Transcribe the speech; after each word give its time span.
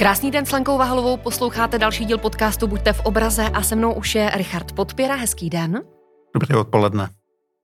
Krásný 0.00 0.30
den 0.30 0.46
s 0.46 0.52
Lenkou 0.52 0.78
Vahalovou, 0.78 1.16
posloucháte 1.16 1.78
další 1.78 2.04
díl 2.04 2.18
podcastu 2.18 2.66
Buďte 2.66 2.92
v 2.92 3.00
obraze 3.00 3.44
a 3.44 3.62
se 3.62 3.76
mnou 3.76 3.94
už 3.94 4.14
je 4.14 4.30
Richard 4.34 4.72
Podpěra. 4.72 5.14
Hezký 5.14 5.50
den. 5.50 5.80
Dobré 6.34 6.56
odpoledne. 6.56 7.08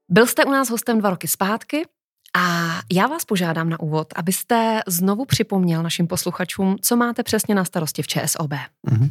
Byl 0.09 0.27
jste 0.27 0.45
u 0.45 0.51
nás 0.51 0.71
hostem 0.71 0.99
dva 0.99 1.11
roky 1.11 1.29
zpátky 1.29 1.83
a 2.37 2.67
já 2.93 3.07
vás 3.07 3.25
požádám 3.25 3.69
na 3.69 3.81
úvod, 3.81 4.07
abyste 4.17 4.81
znovu 4.87 5.25
připomněl 5.25 5.83
našim 5.83 6.07
posluchačům, 6.07 6.77
co 6.83 6.97
máte 6.97 7.23
přesně 7.23 7.55
na 7.55 7.65
starosti 7.65 8.03
v 8.03 8.07
ČSOB. 8.07 8.51
Mm-hmm. 8.51 9.11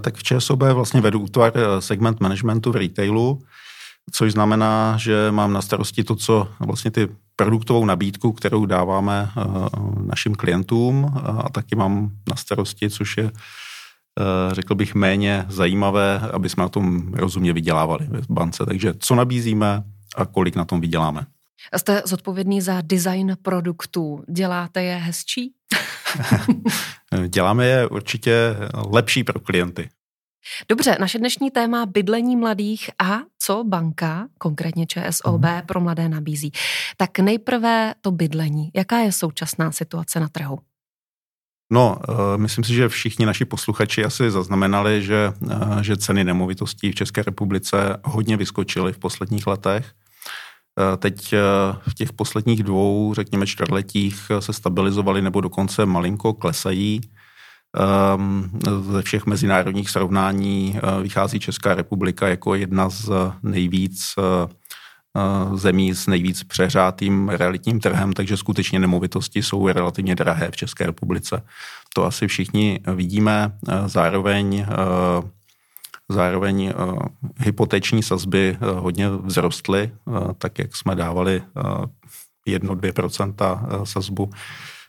Tak 0.00 0.14
v 0.14 0.22
ČSOB 0.22 0.62
vlastně 0.62 1.00
vedu 1.00 1.20
útvar 1.20 1.52
eh, 1.54 1.80
segment 1.80 2.20
managementu 2.20 2.72
v 2.72 2.76
retailu, 2.76 3.42
což 4.12 4.32
znamená, 4.32 4.96
že 4.96 5.30
mám 5.30 5.52
na 5.52 5.62
starosti 5.62 6.04
to, 6.04 6.16
co 6.16 6.48
vlastně 6.60 6.90
ty 6.90 7.08
produktovou 7.36 7.84
nabídku, 7.84 8.32
kterou 8.32 8.66
dáváme 8.66 9.30
eh, 9.36 9.42
našim 10.06 10.34
klientům 10.34 11.12
a 11.24 11.48
taky 11.48 11.76
mám 11.76 12.10
na 12.28 12.36
starosti, 12.36 12.90
což 12.90 13.16
je 13.16 13.24
eh, 13.24 14.54
řekl 14.54 14.74
bych, 14.74 14.94
méně 14.94 15.46
zajímavé, 15.48 16.20
aby 16.32 16.48
jsme 16.48 16.62
na 16.62 16.68
tom 16.68 17.12
rozumně 17.12 17.52
vydělávali 17.52 18.06
v 18.06 18.30
bance. 18.30 18.66
Takže 18.66 18.94
co 18.98 19.14
nabízíme 19.14 19.82
a 20.16 20.26
kolik 20.26 20.56
na 20.56 20.64
tom 20.64 20.80
vyděláme. 20.80 21.26
Jste 21.76 22.02
zodpovědný 22.06 22.60
za 22.60 22.80
design 22.80 23.36
produktů. 23.42 24.24
Děláte 24.28 24.82
je 24.82 24.96
hezčí? 24.96 25.52
Děláme 27.28 27.66
je 27.66 27.88
určitě 27.88 28.56
lepší 28.90 29.24
pro 29.24 29.40
klienty. 29.40 29.88
Dobře, 30.68 30.96
naše 31.00 31.18
dnešní 31.18 31.50
téma 31.50 31.86
bydlení 31.86 32.36
mladých 32.36 32.90
a 32.98 33.18
co 33.38 33.64
banka, 33.64 34.28
konkrétně 34.38 34.86
ČSOB, 34.86 35.40
mm. 35.40 35.66
pro 35.66 35.80
mladé 35.80 36.08
nabízí. 36.08 36.52
Tak 36.96 37.18
nejprve 37.18 37.94
to 38.00 38.10
bydlení. 38.10 38.70
Jaká 38.74 38.98
je 38.98 39.12
současná 39.12 39.72
situace 39.72 40.20
na 40.20 40.28
trhu? 40.28 40.58
No, 41.72 41.98
eh, 42.08 42.38
myslím 42.38 42.64
si, 42.64 42.74
že 42.74 42.88
všichni 42.88 43.26
naši 43.26 43.44
posluchači 43.44 44.04
asi 44.04 44.30
zaznamenali, 44.30 45.02
že, 45.02 45.32
eh, 45.50 45.82
že 45.82 45.96
ceny 45.96 46.24
nemovitostí 46.24 46.92
v 46.92 46.94
České 46.94 47.22
republice 47.22 48.00
hodně 48.04 48.36
vyskočily 48.36 48.92
v 48.92 48.98
posledních 48.98 49.46
letech. 49.46 49.92
Eh, 50.78 50.96
teď 50.96 51.34
v 51.88 51.94
těch 51.94 52.12
posledních 52.12 52.62
dvou, 52.62 53.14
řekněme, 53.14 53.46
čtvrtletích 53.46 54.30
se 54.40 54.52
stabilizovaly 54.52 55.22
nebo 55.22 55.40
dokonce 55.40 55.86
malinko 55.86 56.34
klesají. 56.34 57.00
Ehm, 57.76 58.50
ze 58.92 59.02
všech 59.02 59.26
mezinárodních 59.26 59.90
srovnání 59.90 60.76
eh, 60.76 61.02
vychází 61.02 61.40
Česká 61.40 61.74
republika 61.74 62.28
jako 62.28 62.54
jedna 62.54 62.88
z 62.88 63.10
nejvíc 63.42 64.14
eh, 64.18 64.22
eh, 65.16 65.56
zemí 65.56 65.94
s 65.94 66.06
nejvíc 66.06 66.42
přeřátým 66.42 67.28
realitním 67.28 67.80
trhem, 67.80 68.12
takže 68.12 68.36
skutečně 68.36 68.78
nemovitosti 68.78 69.42
jsou 69.42 69.68
relativně 69.68 70.14
drahé 70.14 70.50
v 70.50 70.56
České 70.56 70.86
republice. 70.86 71.42
To 71.94 72.04
asi 72.04 72.26
všichni 72.28 72.80
vidíme. 72.94 73.52
Zároveň 73.86 74.66
Zároveň 76.08 76.72
hypoteční 77.38 78.02
sazby 78.02 78.58
hodně 78.60 79.06
vzrostly, 79.26 79.90
tak 80.38 80.58
jak 80.58 80.76
jsme 80.76 80.94
dávali 80.94 81.42
1-2% 82.48 83.84
sazbu 83.84 84.30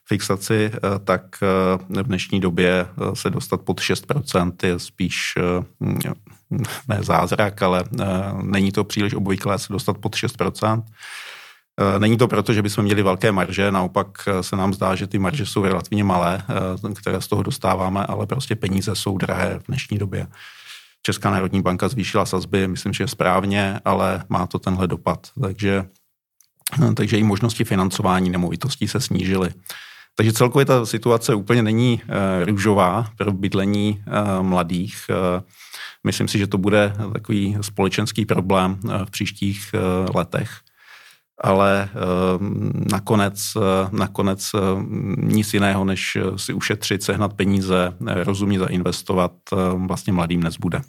fixaci, 0.08 0.72
eh, 0.73 0.80
tak 1.03 1.23
eh, 1.41 2.03
v 2.03 2.08
dnešní 2.08 2.39
době 2.39 2.88
eh, 2.88 3.16
se 3.16 3.30
dostat 3.30 3.61
pod 3.61 3.80
6% 3.80 4.67
je 4.67 4.80
spíš 4.80 5.38
ne 6.88 6.97
zázrak, 7.00 7.61
ale 7.61 7.83
není 8.41 8.72
to 8.72 8.83
příliš 8.83 9.13
obvyklé 9.13 9.59
se 9.59 9.73
dostat 9.73 9.97
pod 9.97 10.16
6%. 10.16 10.83
Není 12.00 12.17
to 12.17 12.28
proto, 12.28 12.53
že 12.53 12.61
bychom 12.61 12.83
měli 12.83 13.03
velké 13.03 13.31
marže, 13.31 13.72
naopak 13.72 14.08
se 14.41 14.55
nám 14.55 14.73
zdá, 14.73 14.95
že 14.95 15.08
ty 15.08 15.19
marže 15.19 15.45
jsou 15.45 15.63
relativně 15.63 16.03
malé, 16.03 16.44
které 16.95 17.22
z 17.22 17.28
toho 17.28 17.44
dostáváme, 17.44 18.05
ale 18.05 18.25
prostě 18.25 18.55
peníze 18.55 18.95
jsou 18.95 19.17
drahé 19.17 19.59
v 19.59 19.67
dnešní 19.67 19.97
době. 19.97 20.28
Česká 21.02 21.31
národní 21.31 21.62
banka 21.62 21.88
zvýšila 21.88 22.25
sazby, 22.25 22.68
myslím, 22.68 22.94
že 22.94 23.03
je 23.03 23.07
správně, 23.07 23.79
ale 23.85 24.24
má 24.29 24.47
to 24.47 24.59
tenhle 24.59 24.88
dopad. 24.88 25.28
Takže, 25.41 25.85
takže 26.95 27.18
i 27.18 27.24
možnosti 27.24 27.63
financování 27.63 28.29
nemovitostí 28.29 28.88
se 28.88 29.01
snížily. 29.01 29.50
Takže 30.19 30.33
celkově 30.33 30.66
ta 30.66 30.85
situace 30.85 31.35
úplně 31.35 31.63
není 31.63 32.01
uh, 32.03 32.45
růžová 32.45 33.11
pro 33.17 33.31
bydlení 33.31 34.03
uh, 34.07 34.44
mladých. 34.44 35.05
Uh, 35.09 35.44
myslím 36.03 36.28
si, 36.28 36.38
že 36.38 36.47
to 36.47 36.57
bude 36.57 36.94
takový 37.13 37.57
společenský 37.61 38.25
problém 38.25 38.79
v 39.06 39.11
příštích 39.11 39.75
letech. 40.16 40.59
Ale 41.44 41.89
nakonec, 42.91 43.57
nakonec 43.91 44.51
nic 45.17 45.53
jiného, 45.53 45.85
než 45.85 46.17
si 46.35 46.53
ušetřit, 46.53 47.03
sehnat 47.03 47.33
peníze, 47.33 47.94
rozumně 48.00 48.59
zainvestovat, 48.59 49.31
vlastně 49.88 50.13
mladým 50.13 50.44
nezbude. 50.44 50.81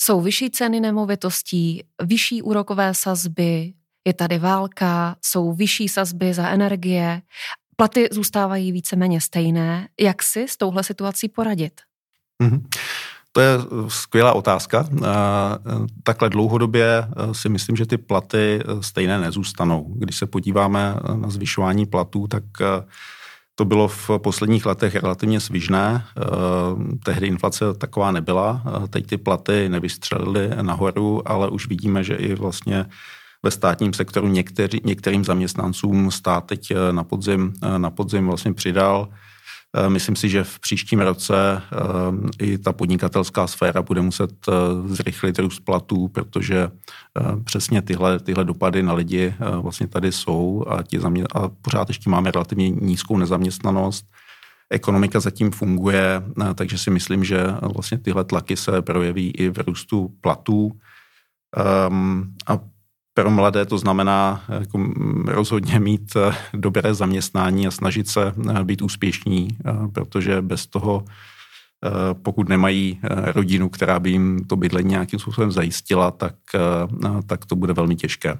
Jsou 0.00 0.20
vyšší 0.20 0.50
ceny 0.50 0.80
nemovitostí, 0.80 1.82
vyšší 2.02 2.42
úrokové 2.42 2.94
sazby, 2.94 3.72
je 4.06 4.14
tady 4.14 4.38
válka, 4.38 5.16
jsou 5.24 5.52
vyšší 5.52 5.88
sazby 5.88 6.34
za 6.34 6.48
energie 6.48 7.22
platy 7.76 8.08
zůstávají 8.12 8.72
víceméně 8.72 9.20
stejné. 9.20 9.88
Jak 10.00 10.22
si 10.22 10.48
s 10.48 10.56
touhle 10.56 10.82
situací 10.82 11.28
poradit? 11.28 11.80
Mm-hmm. 12.42 12.62
To 13.32 13.40
je 13.40 13.48
skvělá 13.88 14.32
otázka. 14.32 14.88
Takhle 16.02 16.30
dlouhodobě 16.30 17.08
si 17.32 17.48
myslím, 17.48 17.76
že 17.76 17.86
ty 17.86 17.98
platy 17.98 18.60
stejné 18.80 19.20
nezůstanou. 19.20 19.94
Když 19.98 20.16
se 20.16 20.26
podíváme 20.26 20.94
na 21.14 21.30
zvyšování 21.30 21.86
platů, 21.86 22.26
tak 22.26 22.44
to 23.54 23.64
bylo 23.64 23.88
v 23.88 24.10
posledních 24.18 24.66
letech 24.66 24.96
relativně 24.96 25.40
svižné. 25.40 26.04
Tehdy 27.04 27.26
inflace 27.26 27.74
taková 27.74 28.12
nebyla. 28.12 28.62
Teď 28.90 29.06
ty 29.06 29.16
platy 29.16 29.68
nevystřelily 29.68 30.50
nahoru, 30.62 31.28
ale 31.28 31.48
už 31.48 31.68
vidíme, 31.68 32.04
že 32.04 32.14
i 32.14 32.34
vlastně 32.34 32.86
ve 33.42 33.50
státním 33.50 33.92
sektoru 33.92 34.28
některý, 34.28 34.78
některým 34.84 35.24
zaměstnancům 35.24 36.10
stát 36.10 36.46
teď 36.46 36.70
eh, 36.70 36.92
na 36.92 37.04
podzim, 37.04 37.52
eh, 37.62 37.78
na 37.78 37.90
podzim 37.90 38.26
vlastně 38.26 38.54
přidal. 38.54 39.08
Eh, 39.76 39.88
myslím 39.88 40.16
si, 40.16 40.28
že 40.28 40.44
v 40.44 40.58
příštím 40.58 41.00
roce 41.00 41.62
i 42.38 42.58
ta 42.58 42.72
podnikatelská 42.72 43.46
sféra 43.46 43.82
bude 43.82 44.00
muset 44.00 44.30
zrychlit 44.86 45.38
růst 45.38 45.60
platů, 45.60 46.08
protože 46.08 46.70
přesně 47.44 47.82
tyhle, 47.82 48.18
tyhle 48.18 48.44
dopady 48.44 48.82
na 48.82 48.92
lidi 48.92 49.34
vlastně 49.60 49.86
tady 49.86 50.12
jsou 50.12 50.64
a, 50.68 50.82
ti 50.82 50.98
zamě- 50.98 51.26
a 51.34 51.48
pořád 51.48 51.88
ještě 51.88 52.10
máme 52.10 52.30
relativně 52.30 52.70
nízkou 52.70 53.18
nezaměstnanost. 53.18 54.06
Ekonomika 54.70 55.20
zatím 55.20 55.50
funguje, 55.50 56.22
takže 56.54 56.78
si 56.78 56.90
myslím, 56.90 57.24
že 57.24 57.46
vlastně 57.74 57.98
tyhle 57.98 58.24
tlaky 58.24 58.56
se 58.56 58.82
projeví 58.82 59.30
i 59.30 59.48
v 59.48 59.58
růstu 59.58 60.14
platů. 60.20 60.72
Um, 61.88 62.34
a 62.46 62.58
pro 63.14 63.30
mladé 63.30 63.66
to 63.66 63.78
znamená 63.78 64.44
jako 64.60 64.78
rozhodně 65.26 65.80
mít 65.80 66.16
eh, 66.16 66.34
dobré 66.54 66.94
zaměstnání 66.94 67.66
a 67.66 67.70
snažit 67.70 68.08
se 68.08 68.32
eh, 68.50 68.64
být 68.64 68.82
úspěšní, 68.82 69.48
eh, 69.66 69.88
protože 69.88 70.42
bez 70.42 70.66
toho, 70.66 71.04
pokud 72.22 72.48
nemají 72.48 73.00
rodinu, 73.34 73.68
která 73.68 74.00
by 74.00 74.10
jim 74.10 74.44
to 74.44 74.56
bydlení 74.56 74.90
nějakým 74.90 75.18
způsobem 75.18 75.52
zajistila, 75.52 76.10
tak, 76.10 76.34
tak 77.26 77.46
to 77.46 77.56
bude 77.56 77.72
velmi 77.72 77.96
těžké. 77.96 78.38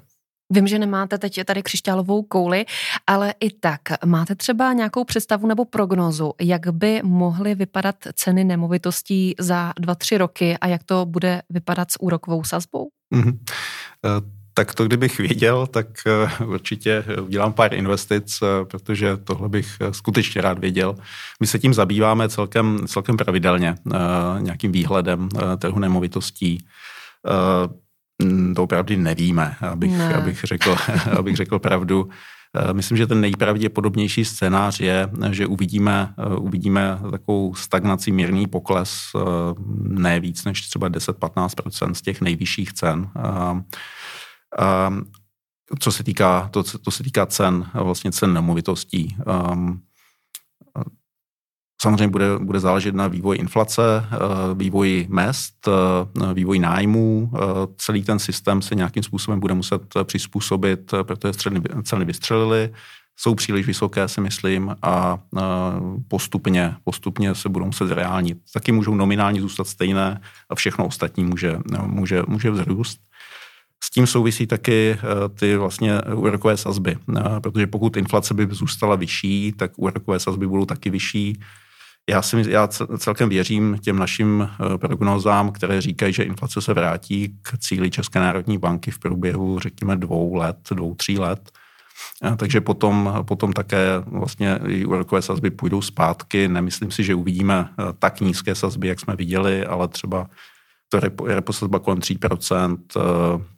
Vím, 0.49 0.67
že 0.67 0.79
nemáte 0.79 1.17
teď 1.17 1.43
tady 1.45 1.63
křišťálovou 1.63 2.23
kouli, 2.23 2.65
ale 3.07 3.33
i 3.39 3.49
tak 3.49 3.81
máte 4.05 4.35
třeba 4.35 4.73
nějakou 4.73 5.03
představu 5.03 5.47
nebo 5.47 5.65
prognózu, 5.65 6.31
jak 6.41 6.73
by 6.73 7.01
mohly 7.03 7.55
vypadat 7.55 7.95
ceny 8.13 8.43
nemovitostí 8.43 9.35
za 9.39 9.73
dva, 9.79 9.95
tři 9.95 10.17
roky 10.17 10.57
a 10.57 10.67
jak 10.67 10.83
to 10.83 11.05
bude 11.05 11.41
vypadat 11.49 11.91
s 11.91 12.01
úrokovou 12.01 12.43
sazbou? 12.43 12.87
Mm-hmm. 13.15 13.37
Tak 14.53 14.75
to, 14.75 14.85
kdybych 14.85 15.17
věděl, 15.17 15.67
tak 15.67 15.87
eh, 16.07 16.45
určitě 16.45 17.03
udělám 17.21 17.53
pár 17.53 17.73
investic, 17.73 18.39
eh, 18.41 18.65
protože 18.65 19.17
tohle 19.17 19.49
bych 19.49 19.67
eh, 19.81 19.93
skutečně 19.93 20.41
rád 20.41 20.59
věděl. 20.59 20.95
My 21.39 21.47
se 21.47 21.59
tím 21.59 21.73
zabýváme 21.73 22.29
celkem, 22.29 22.79
celkem 22.87 23.17
pravidelně, 23.17 23.75
nějakým 24.39 24.71
výhledem 24.71 25.29
trhu 25.57 25.79
nemovitostí. 25.79 26.65
To 28.55 28.63
opravdu 28.63 28.97
nevíme, 28.97 29.55
abych, 29.71 29.97
ne. 29.97 30.13
abych, 30.13 30.43
řekl, 30.43 30.75
abych 31.17 31.35
řekl 31.35 31.59
pravdu. 31.59 32.09
Myslím, 32.71 32.97
že 32.97 33.07
ten 33.07 33.21
nejpravděpodobnější 33.21 34.25
scénář 34.25 34.79
je, 34.79 35.09
že 35.31 35.47
uvidíme, 35.47 36.13
uvidíme 36.39 36.99
takovou 37.11 37.55
stagnaci, 37.55 38.11
mírný 38.11 38.47
pokles, 38.47 38.93
ne 39.77 40.19
víc 40.19 40.45
než 40.45 40.61
třeba 40.61 40.89
10-15% 40.89 41.91
z 41.91 42.01
těch 42.01 42.21
nejvyšších 42.21 42.73
cen. 42.73 43.09
Um, 44.87 45.11
co 45.79 45.91
se 45.91 46.03
týká, 46.03 46.49
to, 46.51 46.63
to 46.63 46.91
se 46.91 47.03
týká 47.03 47.25
cen, 47.25 47.69
vlastně 47.73 48.11
cen 48.11 48.33
nemovitostí. 48.33 49.17
Um, 49.51 49.81
samozřejmě 51.81 52.07
bude, 52.07 52.39
bude 52.39 52.59
záležet 52.59 52.95
na 52.95 53.07
vývoji 53.07 53.39
inflace, 53.39 54.05
uh, 54.11 54.57
vývoji 54.57 55.07
mest, 55.09 55.67
uh, 55.67 56.33
vývoji 56.33 56.59
nájmů. 56.59 57.31
Celý 57.77 58.03
ten 58.03 58.19
systém 58.19 58.61
se 58.61 58.75
nějakým 58.75 59.03
způsobem 59.03 59.39
bude 59.39 59.53
muset 59.53 59.81
přizpůsobit, 60.03 60.93
protože 61.03 61.33
ceny, 61.33 61.61
ceny 61.83 62.05
vystřelily. 62.05 62.73
jsou 63.17 63.35
příliš 63.35 63.67
vysoké, 63.67 64.07
si 64.07 64.21
myslím, 64.21 64.75
a 64.81 65.19
postupně, 66.07 66.75
postupně 66.83 67.35
se 67.35 67.49
budou 67.49 67.65
muset 67.65 67.87
zreálnit. 67.87 68.37
Taky 68.53 68.71
můžou 68.71 68.95
nominálně 68.95 69.41
zůstat 69.41 69.67
stejné 69.67 70.21
a 70.49 70.55
všechno 70.55 70.85
ostatní 70.85 71.23
může, 71.23 71.59
může, 71.85 72.23
může 72.27 72.51
vzrůst. 72.51 72.99
S 73.83 73.89
tím 73.89 74.07
souvisí 74.07 74.47
taky 74.47 74.91
eh, 74.91 75.29
ty 75.29 75.57
vlastně 75.57 76.01
úrokové 76.01 76.57
sazby, 76.57 76.97
eh, 77.17 77.39
protože 77.39 77.67
pokud 77.67 77.97
inflace 77.97 78.33
by 78.33 78.47
zůstala 78.51 78.95
vyšší, 78.95 79.53
tak 79.57 79.71
úrokové 79.75 80.19
sazby 80.19 80.47
budou 80.47 80.65
taky 80.65 80.89
vyšší. 80.89 81.39
Já, 82.09 82.21
si, 82.21 82.43
já 82.49 82.67
celkem 82.97 83.29
věřím 83.29 83.77
těm 83.81 83.99
našim 83.99 84.49
eh, 84.49 84.77
prognózám, 84.77 85.51
které 85.51 85.81
říkají, 85.81 86.13
že 86.13 86.23
inflace 86.23 86.61
se 86.61 86.73
vrátí 86.73 87.37
k 87.41 87.57
cíli 87.57 87.91
České 87.91 88.19
národní 88.19 88.57
banky 88.57 88.91
v 88.91 88.99
průběhu, 88.99 89.59
řekněme, 89.59 89.95
dvou 89.95 90.35
let, 90.35 90.57
dvou, 90.71 90.95
tří 90.95 91.19
let. 91.19 91.51
Takže 92.37 92.61
potom, 92.61 93.13
potom 93.27 93.53
také 93.53 93.99
vlastně 94.05 94.59
i 94.67 94.85
úrokové 94.85 95.21
sazby 95.21 95.51
půjdou 95.51 95.81
zpátky. 95.81 96.47
Nemyslím 96.47 96.91
si, 96.91 97.03
že 97.03 97.15
uvidíme 97.15 97.69
tak 97.99 98.21
nízké 98.21 98.55
sazby, 98.55 98.87
jak 98.87 98.99
jsme 98.99 99.15
viděli, 99.15 99.65
ale 99.65 99.87
třeba 99.87 100.27
repo, 100.99 101.27
repo 101.27 101.53
sazba 101.53 101.79
kolem 101.79 101.99
3% 101.99 102.77
eh, 102.97 103.01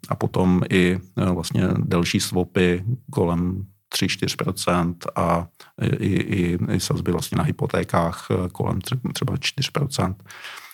a 0.10 0.16
potom 0.16 0.62
i 0.70 1.00
eh, 1.18 1.32
vlastně 1.32 1.68
delší 1.78 2.20
swapy 2.20 2.84
kolem 3.12 3.66
3-4% 3.96 4.96
a 5.16 5.48
i, 5.82 6.16
i, 6.16 6.58
i 6.74 6.80
sazby 6.80 7.12
vlastně 7.12 7.38
na 7.38 7.44
hypotékách 7.44 8.28
eh, 8.32 8.50
kolem 8.52 8.80
třeba 9.14 9.36
4%. 9.36 10.16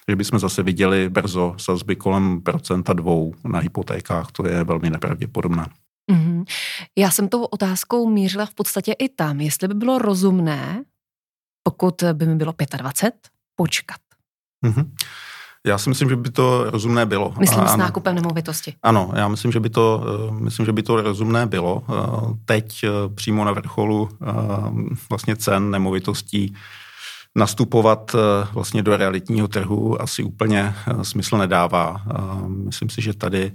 Že 0.09 0.15
bychom 0.15 0.39
zase 0.39 0.63
viděli 0.63 1.09
brzo 1.09 1.55
sazby 1.57 1.95
kolem 1.95 2.41
procenta 2.41 2.93
dvou 2.93 3.33
na 3.43 3.59
hypotékách, 3.59 4.31
to 4.31 4.47
je 4.47 4.63
velmi 4.63 4.89
nepravděpodobné. 4.89 5.67
Mm-hmm. 6.11 6.45
Já 6.97 7.11
jsem 7.11 7.29
tou 7.29 7.43
otázkou 7.43 8.09
mířila 8.09 8.45
v 8.45 8.53
podstatě 8.53 8.93
i 8.93 9.09
tam, 9.09 9.41
jestli 9.41 9.67
by 9.67 9.73
bylo 9.73 9.97
rozumné, 9.97 10.83
pokud 11.63 12.03
by 12.13 12.25
mi 12.25 12.35
bylo 12.35 12.53
25, 12.77 13.13
počkat. 13.55 13.97
Mm-hmm. 14.65 14.91
Já 15.67 15.77
si 15.77 15.89
myslím, 15.89 16.09
že 16.09 16.15
by 16.15 16.29
to 16.29 16.71
rozumné 16.71 17.05
bylo. 17.05 17.33
Myslím 17.39 17.67
s 17.67 17.75
nákupem 17.75 18.15
nemovitosti. 18.15 18.73
Ano, 18.83 19.11
já 19.15 19.27
myslím, 19.27 19.51
že 19.51 19.59
by 19.59 19.69
to, 19.69 20.03
eh, 20.03 20.31
myslím, 20.31 20.65
že 20.65 20.73
by 20.73 20.83
to 20.83 21.01
rozumné 21.01 21.45
bylo. 21.45 21.83
Eh, 21.89 21.93
teď 22.45 22.83
eh, 22.83 22.89
přímo 23.15 23.45
na 23.45 23.51
vrcholu 23.51 24.09
vlastně 25.09 25.35
cen 25.35 25.71
nemovitostí 25.71 26.55
nastupovat 27.35 28.15
vlastně 28.53 28.83
do 28.83 28.97
realitního 28.97 29.47
trhu 29.47 30.01
asi 30.01 30.23
úplně 30.23 30.75
smysl 31.01 31.37
nedává. 31.37 32.01
Myslím 32.47 32.89
si, 32.89 33.01
že 33.01 33.13
tady 33.13 33.51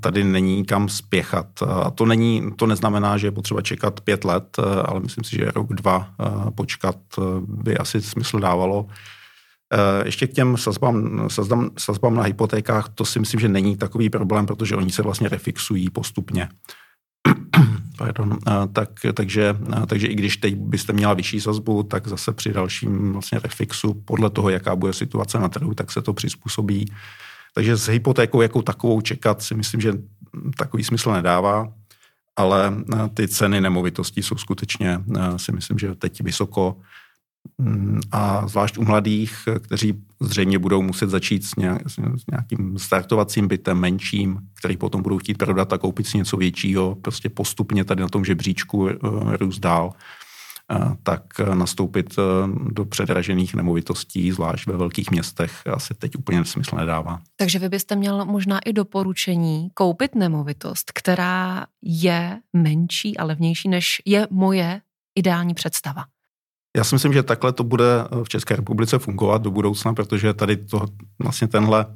tady 0.00 0.24
není 0.24 0.64
kam 0.64 0.88
spěchat. 0.88 1.62
A 1.62 1.90
to, 1.90 2.06
není, 2.06 2.50
to 2.56 2.66
neznamená, 2.66 3.18
že 3.18 3.26
je 3.26 3.30
potřeba 3.30 3.62
čekat 3.62 4.00
pět 4.00 4.24
let, 4.24 4.56
ale 4.84 5.00
myslím 5.00 5.24
si, 5.24 5.36
že 5.36 5.50
rok, 5.50 5.72
dva 5.72 6.08
počkat 6.54 6.96
by 7.46 7.76
asi 7.76 8.02
smysl 8.02 8.38
dávalo. 8.38 8.86
Eh, 9.72 10.02
ještě 10.04 10.26
k 10.26 10.32
těm 10.32 10.56
sazbám, 10.56 11.28
sazbám, 11.30 11.70
sazbám 11.78 12.14
na 12.14 12.22
hypotékách, 12.22 12.88
to 12.94 13.04
si 13.04 13.18
myslím, 13.18 13.40
že 13.40 13.48
není 13.48 13.76
takový 13.76 14.10
problém, 14.10 14.46
protože 14.46 14.76
oni 14.76 14.92
se 14.92 15.02
vlastně 15.02 15.28
refixují 15.28 15.90
postupně. 15.90 16.48
Pardon. 17.98 18.38
Eh, 18.48 18.52
tak, 18.72 18.90
takže, 19.14 19.56
eh, 19.82 19.86
takže 19.86 20.06
i 20.06 20.14
když 20.14 20.36
teď 20.36 20.54
byste 20.54 20.92
měla 20.92 21.14
vyšší 21.14 21.40
sazbu, 21.40 21.82
tak 21.82 22.08
zase 22.08 22.32
při 22.32 22.52
dalším 22.52 23.12
vlastně 23.12 23.38
refixu, 23.38 23.94
podle 23.94 24.30
toho, 24.30 24.50
jaká 24.50 24.76
bude 24.76 24.92
situace 24.92 25.38
na 25.38 25.48
trhu, 25.48 25.74
tak 25.74 25.92
se 25.92 26.02
to 26.02 26.12
přizpůsobí. 26.12 26.92
Takže 27.54 27.76
s 27.76 27.88
hypotékou 27.88 28.40
jako 28.40 28.62
takovou 28.62 29.00
čekat 29.00 29.42
si 29.42 29.54
myslím, 29.54 29.80
že 29.80 29.92
takový 30.56 30.84
smysl 30.84 31.12
nedává, 31.12 31.72
ale 32.36 32.74
ty 33.14 33.28
ceny 33.28 33.60
nemovitostí 33.60 34.22
jsou 34.22 34.36
skutečně, 34.36 35.00
si 35.36 35.52
myslím, 35.52 35.78
že 35.78 35.94
teď 35.94 36.22
vysoko 36.22 36.76
a 38.12 38.48
zvlášť 38.48 38.78
u 38.78 38.84
mladých, 38.84 39.34
kteří 39.60 39.94
zřejmě 40.20 40.58
budou 40.58 40.82
muset 40.82 41.10
začít 41.10 41.44
s, 41.44 41.54
nějakým 42.30 42.78
startovacím 42.78 43.48
bytem 43.48 43.78
menším, 43.78 44.38
který 44.54 44.76
potom 44.76 45.02
budou 45.02 45.18
chtít 45.18 45.38
prodat 45.38 45.72
a 45.72 45.78
koupit 45.78 46.06
si 46.06 46.18
něco 46.18 46.36
většího, 46.36 46.94
prostě 47.02 47.28
postupně 47.28 47.84
tady 47.84 48.02
na 48.02 48.08
tom 48.08 48.24
žebříčku 48.24 48.88
eh, 48.88 48.96
růst 49.36 49.58
dál, 49.58 49.92
eh, 50.72 50.78
tak 51.02 51.22
nastoupit 51.54 52.14
eh, 52.18 52.22
do 52.72 52.84
předražených 52.84 53.54
nemovitostí, 53.54 54.32
zvlášť 54.32 54.66
ve 54.66 54.76
velkých 54.76 55.10
městech, 55.10 55.52
asi 55.66 55.94
teď 55.94 56.16
úplně 56.16 56.44
smysl 56.44 56.76
nedává. 56.76 57.20
Takže 57.36 57.58
vy 57.58 57.68
byste 57.68 57.96
měl 57.96 58.24
možná 58.24 58.58
i 58.58 58.72
doporučení 58.72 59.70
koupit 59.74 60.14
nemovitost, 60.14 60.92
která 60.94 61.66
je 61.82 62.38
menší 62.52 63.16
a 63.16 63.24
levnější, 63.24 63.68
než 63.68 64.02
je 64.04 64.26
moje 64.30 64.80
ideální 65.14 65.54
představa. 65.54 66.04
Já 66.76 66.84
si 66.84 66.94
myslím, 66.94 67.12
že 67.12 67.22
takhle 67.22 67.52
to 67.52 67.64
bude 67.64 67.84
v 68.22 68.28
České 68.28 68.56
republice 68.56 68.98
fungovat 68.98 69.42
do 69.42 69.50
budoucna, 69.50 69.94
protože 69.94 70.34
tady 70.34 70.56
to 70.56 70.86
vlastně 71.18 71.48
tenhle 71.48 71.86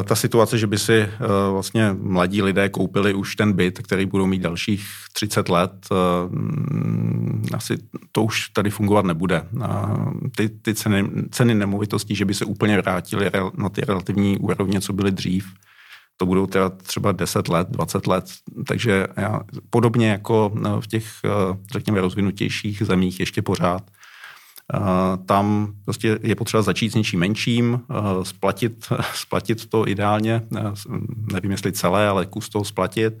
eh, 0.00 0.04
ta 0.04 0.14
situace, 0.14 0.58
že 0.58 0.66
by 0.66 0.78
si 0.78 0.92
eh, 0.92 1.08
vlastně 1.50 1.92
mladí 1.92 2.42
lidé 2.42 2.68
koupili 2.68 3.14
už 3.14 3.36
ten 3.36 3.52
byt, 3.52 3.78
který 3.78 4.06
budou 4.06 4.26
mít 4.26 4.42
dalších 4.42 4.86
30 5.12 5.48
let, 5.48 5.72
eh, 5.92 7.56
asi 7.56 7.78
to 8.12 8.22
už 8.22 8.48
tady 8.48 8.70
fungovat 8.70 9.04
nebude. 9.04 9.48
Ty, 10.36 10.48
ty 10.48 10.74
ceny, 10.74 11.10
ceny 11.30 11.54
nemovitostí, 11.54 12.14
že 12.14 12.24
by 12.24 12.34
se 12.34 12.44
úplně 12.44 12.76
vrátily 12.76 13.30
na 13.56 13.68
ty 13.68 13.80
relativní 13.80 14.38
úrovně, 14.38 14.80
co 14.80 14.92
byly 14.92 15.12
dřív, 15.12 15.46
to 16.18 16.26
budou 16.26 16.46
teda 16.46 16.68
třeba 16.68 17.12
10 17.12 17.48
let, 17.48 17.68
20 17.70 18.06
let, 18.06 18.24
takže 18.66 19.06
já, 19.16 19.40
podobně 19.70 20.10
jako 20.10 20.52
v 20.80 20.86
těch, 20.86 21.06
eh, 21.24 21.28
řekněme, 21.72 22.00
rozvinutějších 22.00 22.82
zemích 22.82 23.20
ještě 23.20 23.42
pořád, 23.42 23.82
eh, 24.74 24.78
tam 25.26 25.72
prostě 25.84 26.18
je 26.22 26.34
potřeba 26.34 26.62
začít 26.62 26.92
s 26.92 26.94
něčím 26.94 27.20
menším, 27.20 27.80
eh, 27.90 28.24
splatit, 28.24 28.88
splatit 29.14 29.66
to 29.66 29.88
ideálně, 29.88 30.42
nevím 31.32 31.50
jestli 31.50 31.72
celé, 31.72 32.08
ale 32.08 32.26
kus 32.26 32.48
toho 32.48 32.64
splatit 32.64 33.14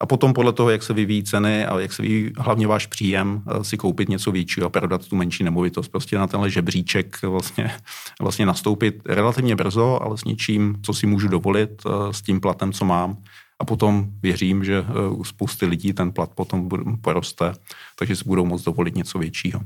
a 0.00 0.06
potom 0.06 0.32
podle 0.32 0.52
toho, 0.52 0.70
jak 0.70 0.82
se 0.82 0.92
vyvíjí 0.92 1.22
ceny 1.22 1.66
a 1.66 1.80
jak 1.80 1.92
se 1.92 2.02
vyvíjí 2.02 2.32
hlavně 2.38 2.66
váš 2.66 2.86
příjem, 2.86 3.42
eh, 3.46 3.64
si 3.64 3.76
koupit 3.76 4.08
něco 4.08 4.32
většího 4.32 4.66
a 4.66 4.70
prodat 4.70 5.08
tu 5.08 5.16
menší 5.16 5.44
nemovitost. 5.44 5.88
Prostě 5.88 6.18
na 6.18 6.26
tenhle 6.26 6.50
žebříček 6.50 7.22
vlastně, 7.22 7.70
vlastně 8.20 8.46
nastoupit 8.46 9.02
relativně 9.06 9.56
brzo, 9.56 10.02
ale 10.02 10.18
s 10.18 10.24
něčím, 10.24 10.76
co 10.82 10.94
si 10.94 11.06
můžu 11.06 11.28
dovolit, 11.28 11.82
eh, 11.86 12.12
s 12.12 12.22
tím 12.22 12.40
platem, 12.40 12.72
co 12.72 12.84
mám. 12.84 13.16
A 13.58 13.64
potom 13.64 14.06
věřím, 14.22 14.64
že 14.64 14.84
eh, 14.88 15.08
u 15.08 15.24
spousty 15.24 15.66
lidí 15.66 15.92
ten 15.92 16.12
plat 16.12 16.30
potom 16.34 16.68
poroste, 17.00 17.52
takže 17.98 18.16
si 18.16 18.24
budou 18.24 18.44
moct 18.44 18.64
dovolit 18.64 18.96
něco 18.96 19.18
většího. 19.18 19.60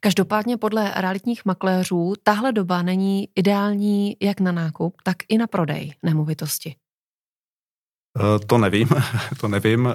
Každopádně 0.00 0.56
podle 0.56 0.92
realitních 0.96 1.44
makléřů 1.44 2.12
tahle 2.22 2.52
doba 2.52 2.82
není 2.82 3.28
ideální 3.34 4.16
jak 4.22 4.40
na 4.40 4.52
nákup, 4.52 4.96
tak 5.02 5.16
i 5.28 5.38
na 5.38 5.46
prodej 5.46 5.92
nemovitosti. 6.02 6.74
Eh, 8.20 8.38
to 8.46 8.58
nevím, 8.58 8.88
to 9.40 9.48
nevím. 9.48 9.86
Eh, 9.86 9.94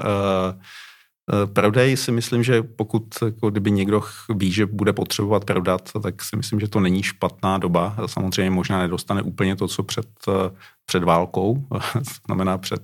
eh, 1.33 1.47
prodej 1.47 1.97
si 1.97 2.11
myslím, 2.11 2.43
že 2.43 2.63
pokud 2.63 3.03
jako 3.25 3.49
kdyby 3.49 3.71
někdo 3.71 4.03
ví, 4.35 4.51
že 4.51 4.65
bude 4.65 4.93
potřebovat 4.93 5.45
prodat, 5.45 5.91
tak 6.03 6.23
si 6.23 6.35
myslím, 6.35 6.59
že 6.59 6.67
to 6.67 6.79
není 6.79 7.03
špatná 7.03 7.57
doba. 7.57 7.95
Samozřejmě 8.05 8.51
možná 8.51 8.79
nedostane 8.79 9.21
úplně 9.21 9.55
to, 9.55 9.67
co 9.67 9.83
před, 9.83 10.07
před 10.85 11.03
válkou, 11.03 11.67
znamená 12.27 12.57
před 12.57 12.83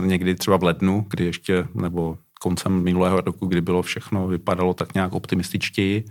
někdy 0.00 0.34
třeba 0.34 0.56
v 0.56 0.62
lednu, 0.62 1.06
kdy 1.10 1.24
ještě, 1.24 1.66
nebo 1.74 2.18
koncem 2.40 2.82
minulého 2.82 3.20
roku, 3.20 3.46
kdy 3.46 3.60
bylo 3.60 3.82
všechno, 3.82 4.26
vypadalo 4.26 4.74
tak 4.74 4.94
nějak 4.94 5.12
optimističtěji, 5.12 6.04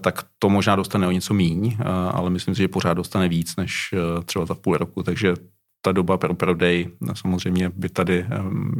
tak 0.00 0.26
to 0.38 0.48
možná 0.48 0.76
dostane 0.76 1.06
o 1.06 1.10
něco 1.10 1.34
míň, 1.34 1.76
ale 2.12 2.30
myslím 2.30 2.54
si, 2.54 2.62
že 2.62 2.68
pořád 2.68 2.94
dostane 2.94 3.28
víc 3.28 3.56
než 3.56 3.94
třeba 4.24 4.46
za 4.46 4.54
půl 4.54 4.76
roku, 4.76 5.02
takže 5.02 5.34
ta 5.80 5.92
doba 5.92 6.18
pro 6.18 6.34
prodej 6.34 6.90
samozřejmě 7.14 7.68
by 7.68 7.88
tady 7.88 8.26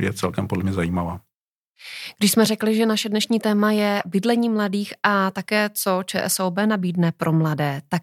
je 0.00 0.12
celkem 0.12 0.48
podle 0.48 0.64
mě 0.64 0.72
zajímavá. 0.72 1.20
Když 2.18 2.32
jsme 2.32 2.44
řekli, 2.44 2.76
že 2.76 2.86
naše 2.86 3.08
dnešní 3.08 3.40
téma 3.40 3.72
je 3.72 4.02
bydlení 4.06 4.48
mladých 4.48 4.94
a 5.02 5.30
také 5.30 5.70
co 5.74 6.02
ČSOB 6.06 6.58
nabídne 6.66 7.12
pro 7.12 7.32
mladé, 7.32 7.82
tak 7.88 8.02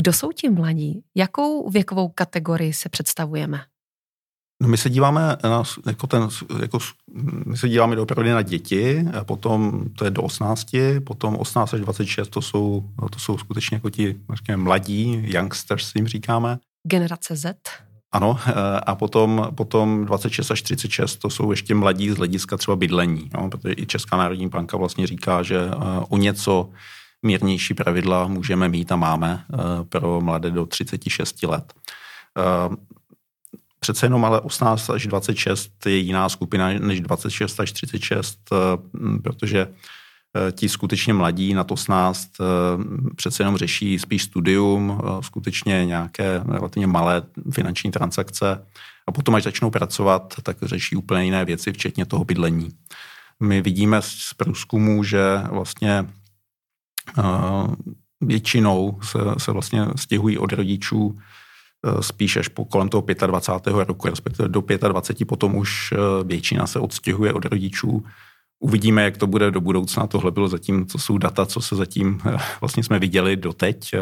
kdo 0.00 0.12
jsou 0.12 0.32
ti 0.32 0.50
mladí? 0.50 1.04
Jakou 1.14 1.70
věkovou 1.70 2.08
kategorii 2.08 2.72
se 2.72 2.88
představujeme? 2.88 3.60
No 4.62 4.68
my 4.68 4.76
se 4.76 4.90
díváme 4.90 5.36
na, 5.42 5.62
jako 5.86 6.06
ten, 6.06 6.28
jako, 6.62 6.78
my 7.46 7.56
se 7.56 7.68
díváme 7.68 8.00
opravdu 8.00 8.30
na 8.30 8.42
děti, 8.42 9.04
a 9.20 9.24
potom 9.24 9.84
to 9.98 10.04
je 10.04 10.10
do 10.10 10.22
18, 10.22 10.66
potom 11.06 11.36
18 11.36 11.74
až 11.74 11.80
26 11.80 12.28
to 12.28 12.42
jsou, 12.42 12.84
to 13.12 13.18
jsou 13.18 13.38
skutečně 13.38 13.74
jako 13.74 13.90
ti 13.90 14.20
mladí, 14.56 15.22
youngsters 15.34 15.94
jim 15.94 16.06
říkáme 16.06 16.58
generace 16.84 17.36
Z. 17.36 17.56
Ano, 18.12 18.38
eh, 18.46 18.52
a 18.86 18.94
potom, 18.94 19.48
potom 19.54 20.04
26 20.04 20.50
až 20.50 20.62
36, 20.62 21.16
to 21.16 21.30
jsou 21.30 21.50
ještě 21.50 21.74
mladí 21.74 22.10
z 22.10 22.16
hlediska 22.16 22.56
třeba 22.56 22.76
bydlení, 22.76 23.30
no, 23.34 23.50
protože 23.50 23.74
i 23.76 23.86
Česká 23.86 24.16
národní 24.16 24.48
banka 24.48 24.76
vlastně 24.76 25.06
říká, 25.06 25.42
že 25.42 25.58
eh, 25.58 25.74
o 26.08 26.16
něco 26.16 26.70
mírnější 27.22 27.74
pravidla 27.74 28.26
můžeme 28.26 28.68
mít 28.68 28.92
a 28.92 28.96
máme 28.96 29.44
eh, 29.52 29.56
pro 29.88 30.20
mladé 30.20 30.50
do 30.50 30.66
36 30.66 31.42
let. 31.42 31.74
přece 33.80 34.06
jenom 34.06 34.24
ale 34.24 34.40
18 34.40 34.90
až 34.90 35.06
26 35.06 35.86
je 35.86 35.96
jiná 35.96 36.28
skupina 36.28 36.72
než 36.72 37.00
26 37.00 37.60
až 37.60 37.72
36, 37.72 38.38
protože 39.22 39.68
ti 40.52 40.68
skutečně 40.68 41.14
mladí 41.14 41.54
na 41.54 41.68
18 41.68 42.28
přece 43.16 43.42
jenom 43.42 43.56
řeší 43.56 43.98
spíš 43.98 44.22
studium, 44.22 45.00
skutečně 45.20 45.86
nějaké 45.86 46.42
relativně 46.48 46.86
malé 46.86 47.22
finanční 47.50 47.90
transakce 47.90 48.66
a 49.06 49.12
potom, 49.12 49.34
až 49.34 49.42
začnou 49.42 49.70
pracovat, 49.70 50.34
tak 50.42 50.56
řeší 50.62 50.96
úplně 50.96 51.24
jiné 51.24 51.44
věci, 51.44 51.72
včetně 51.72 52.06
toho 52.06 52.24
bydlení. 52.24 52.70
My 53.40 53.62
vidíme 53.62 54.02
z 54.02 54.34
průzkumu, 54.36 55.04
že 55.04 55.22
vlastně 55.50 56.06
většinou 58.20 58.98
se, 59.02 59.18
se 59.38 59.52
vlastně 59.52 59.86
stěhují 59.96 60.38
od 60.38 60.52
rodičů 60.52 61.18
spíš 62.00 62.36
až 62.36 62.48
po 62.48 62.64
kolem 62.64 62.88
toho 62.88 63.04
25. 63.26 63.72
roku, 63.84 64.08
respektive 64.08 64.48
do 64.48 64.62
25. 64.88 65.28
potom 65.28 65.56
už 65.56 65.94
většina 66.24 66.66
se 66.66 66.78
odstěhuje 66.78 67.32
od 67.32 67.44
rodičů 67.44 68.04
Uvidíme, 68.64 69.02
jak 69.02 69.16
to 69.16 69.26
bude 69.26 69.50
do 69.50 69.60
budoucna. 69.60 70.06
Tohle 70.06 70.30
bylo 70.30 70.48
zatím, 70.48 70.86
co 70.86 70.98
jsou 70.98 71.18
data, 71.18 71.46
co 71.46 71.60
se 71.60 71.76
zatím 71.76 72.20
eh, 72.26 72.36
vlastně 72.60 72.84
jsme 72.84 72.98
viděli 72.98 73.36
doteď. 73.36 73.90
Eh, 73.94 73.98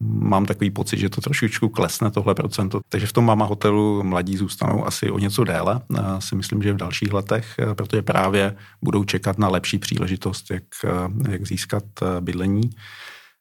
mám 0.00 0.46
takový 0.46 0.70
pocit, 0.70 0.98
že 0.98 1.08
to 1.08 1.20
trošičku 1.20 1.68
klesne 1.68 2.10
tohle 2.10 2.34
procento. 2.34 2.80
Takže 2.88 3.06
v 3.06 3.12
tom 3.12 3.24
mama 3.24 3.44
hotelu 3.44 4.02
mladí 4.02 4.36
zůstanou 4.36 4.86
asi 4.86 5.10
o 5.10 5.18
něco 5.18 5.44
déle. 5.44 5.80
Já 5.96 6.20
si 6.20 6.34
myslím, 6.36 6.62
že 6.62 6.72
v 6.72 6.76
dalších 6.76 7.12
letech, 7.12 7.54
eh, 7.58 7.74
protože 7.74 8.02
právě 8.02 8.56
budou 8.82 9.04
čekat 9.04 9.38
na 9.38 9.48
lepší 9.48 9.78
příležitost, 9.78 10.50
jak, 10.50 10.64
jak 11.30 11.46
získat 11.46 11.84
bydlení. 12.20 12.70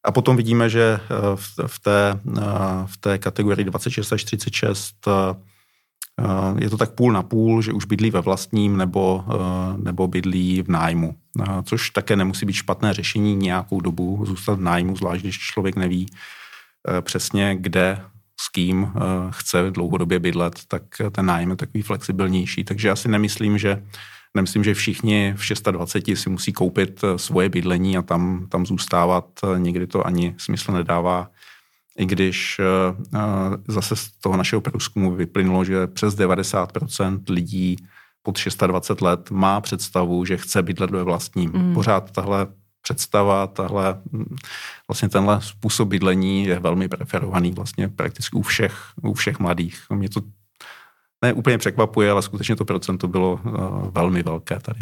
A 0.03 0.11
potom 0.11 0.37
vidíme, 0.37 0.69
že 0.69 0.99
v 1.65 1.79
té, 1.79 2.19
v 2.85 2.97
té 2.99 3.17
kategorii 3.17 3.65
26 3.65 4.13
až 4.13 4.23
36 4.23 4.95
Eh, 5.07 5.35
je 6.57 6.69
to 6.69 6.77
tak 6.77 6.91
půl 6.91 7.11
na 7.11 7.23
půl, 7.23 7.61
že 7.61 7.73
už 7.73 7.85
bydlí 7.85 8.11
ve 8.11 8.21
vlastním 8.21 8.77
nebo, 8.77 9.25
eh, 9.27 9.77
nebo 9.77 10.07
bydlí 10.07 10.61
v 10.61 10.67
nájmu, 10.67 11.15
eh, 11.41 11.45
což 11.63 11.89
také 11.89 12.15
nemusí 12.15 12.45
být 12.45 12.53
špatné 12.53 12.93
řešení 12.93 13.35
nějakou 13.35 13.81
dobu 13.81 14.25
zůstat 14.25 14.53
v 14.53 14.61
nájmu, 14.61 14.95
zvlášť 14.95 15.21
když 15.21 15.39
člověk 15.39 15.75
neví 15.75 16.05
přesně, 17.01 17.57
kde 17.59 18.01
s 18.41 18.49
kým 18.49 18.91
chce 19.29 19.71
dlouhodobě 19.71 20.19
bydlet, 20.19 20.59
tak 20.67 20.83
ten 21.11 21.25
nájem 21.25 21.49
je 21.49 21.55
takový 21.55 21.81
flexibilnější. 21.81 22.63
Takže 22.63 22.87
já 22.87 22.95
si 22.95 23.09
nemyslím, 23.09 23.57
že 23.57 23.83
Nemyslím, 24.35 24.63
že 24.63 24.73
všichni 24.73 25.33
v 25.37 25.71
26 25.71 26.19
si 26.19 26.29
musí 26.29 26.53
koupit 26.53 27.01
svoje 27.15 27.49
bydlení 27.49 27.97
a 27.97 28.01
tam, 28.01 28.47
tam 28.49 28.65
zůstávat. 28.65 29.25
Někdy 29.57 29.87
to 29.87 30.07
ani 30.07 30.35
smysl 30.37 30.71
nedává 30.71 31.29
i 31.99 32.05
když 32.05 32.59
eh, 32.59 32.95
eh, 33.15 33.19
zase 33.67 33.95
z 33.95 34.11
toho 34.11 34.37
našeho 34.37 34.61
průzkumu 34.61 35.15
vyplynulo, 35.15 35.63
že 35.63 35.87
přes 35.87 36.15
90% 36.15 37.21
lidí 37.29 37.77
pod 38.23 38.39
26 38.67 39.01
let 39.01 39.31
má 39.31 39.61
představu, 39.61 40.25
že 40.25 40.37
chce 40.37 40.63
bydlet 40.63 40.91
ve 40.91 41.03
vlastním. 41.03 41.51
Mm. 41.51 41.73
Pořád 41.73 42.11
tahle 42.11 42.47
představa, 42.81 43.47
tahle, 43.47 44.01
hm, 44.13 44.35
vlastně 44.87 45.09
tenhle 45.09 45.41
způsob 45.41 45.87
bydlení 45.87 46.45
je 46.45 46.59
velmi 46.59 46.87
preferovaný 46.87 47.51
vlastně 47.51 47.87
prakticky 47.87 48.37
u 48.37 48.41
všech, 48.41 48.75
u 49.01 49.13
všech 49.13 49.39
mladých. 49.39 49.83
Mě 49.93 50.09
to 50.09 50.21
ne 51.21 51.33
úplně 51.33 51.57
překvapuje, 51.57 52.11
ale 52.11 52.21
skutečně 52.21 52.55
to 52.55 52.65
procento 52.65 53.07
bylo 53.07 53.33
uh, 53.33 53.91
velmi 53.91 54.23
velké 54.23 54.59
tady. 54.59 54.79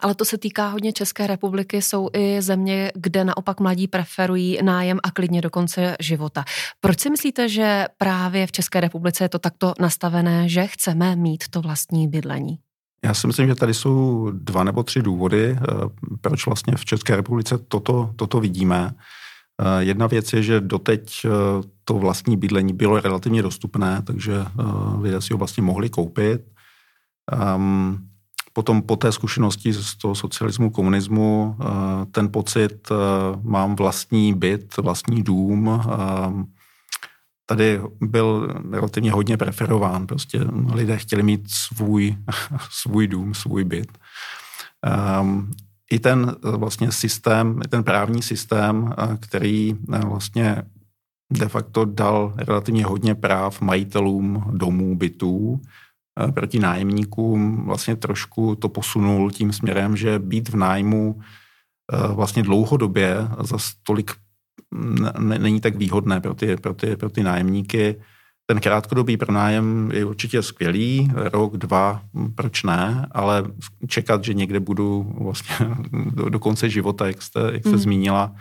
Ale 0.00 0.14
to 0.14 0.24
se 0.24 0.38
týká 0.38 0.68
hodně 0.68 0.92
České 0.92 1.26
republiky, 1.26 1.82
jsou 1.82 2.08
i 2.12 2.42
země, 2.42 2.92
kde 2.94 3.24
naopak 3.24 3.60
mladí 3.60 3.88
preferují 3.88 4.58
nájem 4.62 4.98
a 5.02 5.10
klidně 5.10 5.40
do 5.40 5.50
konce 5.50 5.96
života. 6.00 6.44
Proč 6.80 7.00
si 7.00 7.10
myslíte, 7.10 7.48
že 7.48 7.84
právě 7.98 8.46
v 8.46 8.52
České 8.52 8.80
republice 8.80 9.24
je 9.24 9.28
to 9.28 9.38
takto 9.38 9.74
nastavené, 9.80 10.48
že 10.48 10.66
chceme 10.66 11.16
mít 11.16 11.44
to 11.50 11.60
vlastní 11.60 12.08
bydlení? 12.08 12.58
Já 13.04 13.14
si 13.14 13.26
myslím, 13.26 13.48
že 13.48 13.54
tady 13.54 13.74
jsou 13.74 14.30
dva 14.30 14.64
nebo 14.64 14.82
tři 14.82 15.02
důvody, 15.02 15.58
eh, 15.60 15.64
proč 16.20 16.46
vlastně 16.46 16.76
v 16.76 16.84
České 16.84 17.16
republice 17.16 17.58
toto, 17.58 18.12
toto 18.16 18.40
vidíme. 18.40 18.94
Eh, 19.60 19.84
jedna 19.84 20.06
věc 20.06 20.32
je, 20.32 20.42
že 20.42 20.60
doteď 20.60 21.24
eh, 21.24 21.28
to 21.84 21.94
vlastní 21.94 22.36
bydlení 22.36 22.72
bylo 22.72 23.00
relativně 23.00 23.42
dostupné, 23.42 24.02
takže 24.06 24.44
lidé 25.00 25.20
si 25.20 25.32
ho 25.32 25.38
vlastně 25.38 25.62
mohli 25.62 25.90
koupit. 25.90 26.40
Ehm, 27.32 28.12
potom 28.52 28.82
po 28.82 28.96
té 28.96 29.12
zkušenosti 29.12 29.72
z 29.72 29.94
toho 29.96 30.14
socialismu, 30.14 30.70
komunismu, 30.70 31.56
eh, 31.60 31.66
ten 32.10 32.32
pocit, 32.32 32.88
eh, 32.90 32.94
mám 33.42 33.76
vlastní 33.76 34.34
byt, 34.34 34.76
vlastní 34.76 35.22
dům, 35.22 35.80
eh, 35.84 36.44
tady 37.46 37.80
byl 38.00 38.48
relativně 38.70 39.12
hodně 39.12 39.36
preferován. 39.36 40.06
Prostě 40.06 40.40
lidé 40.72 40.98
chtěli 40.98 41.22
mít 41.22 41.50
svůj, 41.50 42.16
svůj 42.70 43.06
dům, 43.06 43.34
svůj 43.34 43.64
byt. 43.64 43.98
I 45.92 45.98
ten 45.98 46.36
vlastně 46.42 46.92
systém, 46.92 47.60
i 47.64 47.68
ten 47.68 47.84
právní 47.84 48.22
systém, 48.22 48.94
který 49.20 49.76
vlastně 50.04 50.62
de 51.32 51.48
facto 51.48 51.84
dal 51.84 52.32
relativně 52.36 52.84
hodně 52.84 53.14
práv 53.14 53.60
majitelům 53.60 54.44
domů, 54.52 54.96
bytů, 54.96 55.60
Eh, 56.20 56.32
proti 56.32 56.58
nájemníkům 56.58 57.66
vlastně 57.66 57.96
trošku 57.96 58.54
to 58.54 58.68
posunul 58.68 59.30
tím 59.30 59.52
směrem, 59.52 59.96
že 59.96 60.18
být 60.18 60.48
v 60.48 60.56
nájmu 60.56 61.20
eh, 61.92 62.14
vlastně 62.14 62.42
dlouhodobě 62.42 63.16
za 63.40 63.56
tolik 63.82 64.10
není 65.18 65.60
tak 65.60 65.76
výhodné 65.76 66.20
pro 66.20 66.34
ty, 66.34 66.56
pro 66.56 66.74
ty, 66.74 66.96
pro 66.96 67.10
ty 67.10 67.22
nájemníky. 67.22 68.00
Ten 68.46 68.60
krátkodobý 68.60 69.16
pronájem 69.16 69.90
je 69.94 70.04
určitě 70.04 70.42
skvělý, 70.42 71.10
rok, 71.14 71.56
dva, 71.56 72.02
proč 72.34 72.62
ne, 72.62 73.06
ale 73.12 73.44
čekat, 73.88 74.24
že 74.24 74.34
někde 74.34 74.60
budu 74.60 75.14
vlastně 75.20 75.56
do, 76.14 76.28
do 76.28 76.38
konce 76.38 76.70
života, 76.70 77.06
jak 77.06 77.22
jste, 77.22 77.40
jak 77.52 77.62
jste 77.62 77.70
mm. 77.70 77.78
zmínila, 77.78 78.34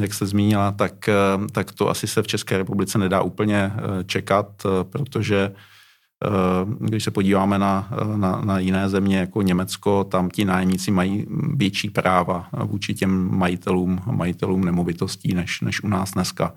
jak 0.00 0.14
jste 0.14 0.26
zmínila, 0.26 0.72
tak, 0.72 1.08
eh, 1.08 1.14
tak 1.52 1.72
to 1.72 1.88
asi 1.88 2.06
se 2.06 2.22
v 2.22 2.26
České 2.26 2.58
republice 2.58 2.98
nedá 2.98 3.22
úplně 3.22 3.72
čekat, 4.06 4.66
protože 4.82 5.52
Eh, 6.24 6.66
když 6.80 7.04
se 7.04 7.10
podíváme 7.10 7.58
na, 7.58 7.88
na, 8.16 8.40
na 8.44 8.58
jiné 8.58 8.88
země 8.88 9.18
jako 9.18 9.42
Německo, 9.42 10.04
tam 10.04 10.30
ti 10.30 10.44
nájemníci 10.44 10.90
mají 10.90 11.26
větší 11.56 11.90
práva 11.90 12.48
vůči 12.64 12.94
těm 12.94 13.38
majitelům, 13.38 14.00
majitelům 14.06 14.64
nemovitostí 14.64 15.34
než, 15.34 15.60
než 15.60 15.82
u 15.82 15.88
nás 15.88 16.10
dneska. 16.10 16.54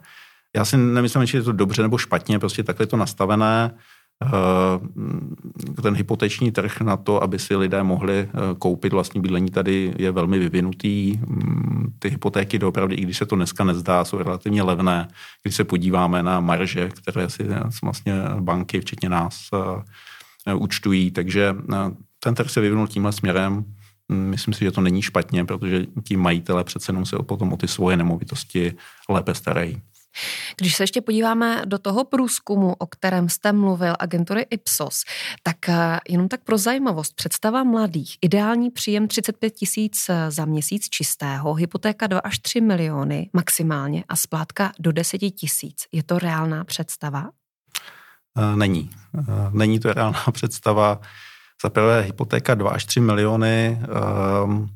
Já 0.56 0.66
si 0.66 0.78
nemyslím, 0.78 1.26
že 1.26 1.38
je 1.38 1.42
to 1.42 1.52
dobře 1.52 1.82
nebo 1.82 1.98
špatně, 1.98 2.40
prostě 2.40 2.64
takhle 2.64 2.88
to 2.88 2.98
nastavené. 2.98 3.72
Eh, 4.24 5.82
ten 5.82 5.96
hypoteční 5.96 6.52
trh 6.52 6.82
na 6.82 6.98
to, 6.98 7.24
aby 7.24 7.40
si 7.40 7.56
lidé 7.56 7.84
mohli 7.84 8.14
eh, 8.20 8.30
koupit 8.60 8.94
vlastní 8.94 9.22
bydlení, 9.22 9.50
tady 9.50 9.94
je 9.98 10.12
velmi 10.12 10.40
vyvinutý. 10.40 11.20
Mm, 11.28 11.94
ty 12.00 12.10
hypotéky 12.10 12.60
doopravdy, 12.60 12.96
i 12.96 13.02
když 13.02 13.18
se 13.18 13.26
to 13.26 13.36
dneska 13.36 13.64
nezdá, 13.64 14.06
jsou 14.06 14.18
relativně 14.18 14.64
levné. 14.64 15.08
Když 15.44 15.56
se 15.56 15.64
podíváme 15.64 16.24
na 16.24 16.40
marže, 16.40 16.90
které 16.90 17.30
si 17.30 17.44
vlastně 17.84 18.14
banky, 18.40 18.82
včetně 18.82 19.10
nás, 19.10 19.50
eh, 20.48 20.54
účtují. 20.54 21.12
Takže 21.12 21.56
ten 22.20 22.36
trh 22.36 22.50
se 22.50 22.62
vyvinul 22.62 22.88
tímhle 22.88 23.12
směrem. 23.12 23.66
Mm, 24.10 24.30
myslím 24.30 24.54
si, 24.54 24.66
že 24.66 24.72
to 24.72 24.82
není 24.82 25.02
špatně, 25.02 25.46
protože 25.46 25.86
ti 26.04 26.18
majitele 26.18 26.64
přece 26.64 26.92
jenom 26.92 27.06
se 27.06 27.16
potom 27.18 27.54
o 27.54 27.58
ty 27.58 27.68
svoje 27.68 27.98
nemovitosti 27.98 28.74
lépe 29.10 29.34
starají. 29.34 29.82
Když 30.58 30.76
se 30.76 30.84
ještě 30.84 31.02
podíváme 31.02 31.62
do 31.66 31.80
toho 31.80 32.04
průzkumu, 32.04 32.74
o 32.74 32.88
kterém 32.88 33.30
jste 33.30 33.54
mluvil, 33.54 33.96
agentury 34.00 34.46
Ipsos, 34.50 35.04
tak 35.44 35.70
eh, 35.70 36.00
jenom 36.10 36.28
tak 36.28 36.44
pro 36.44 36.58
zajímavost, 36.58 37.16
představa 37.16 37.64
mladých, 37.64 38.18
ideální 38.22 38.72
příjem 38.72 39.08
35 39.08 39.50
tisíc 39.50 40.10
eh, 40.10 40.32
za 40.32 40.46
měsíc 40.46 40.90
čistého, 40.90 41.54
hypotéka 41.54 42.08
2 42.08 42.20
až 42.20 42.40
3 42.40 42.62
miliony 42.62 43.30
maximálně 43.34 44.04
a 44.10 44.16
splátka 44.16 44.72
do 44.80 44.92
10 44.92 45.18
tisíc. 45.18 45.84
Je 45.92 46.04
to 46.04 46.20
reálná 46.20 46.64
představa? 46.64 47.30
Eh, 48.38 48.56
není. 48.56 48.90
Není 49.52 49.80
to 49.80 49.94
reálná 49.94 50.24
představa. 50.32 51.02
Za 51.64 51.70
prvé 51.70 52.02
hypotéka 52.02 52.56
2 52.56 52.72
až 52.72 52.86
3 52.86 53.00
miliony. 53.00 53.80
Um, 54.44 54.70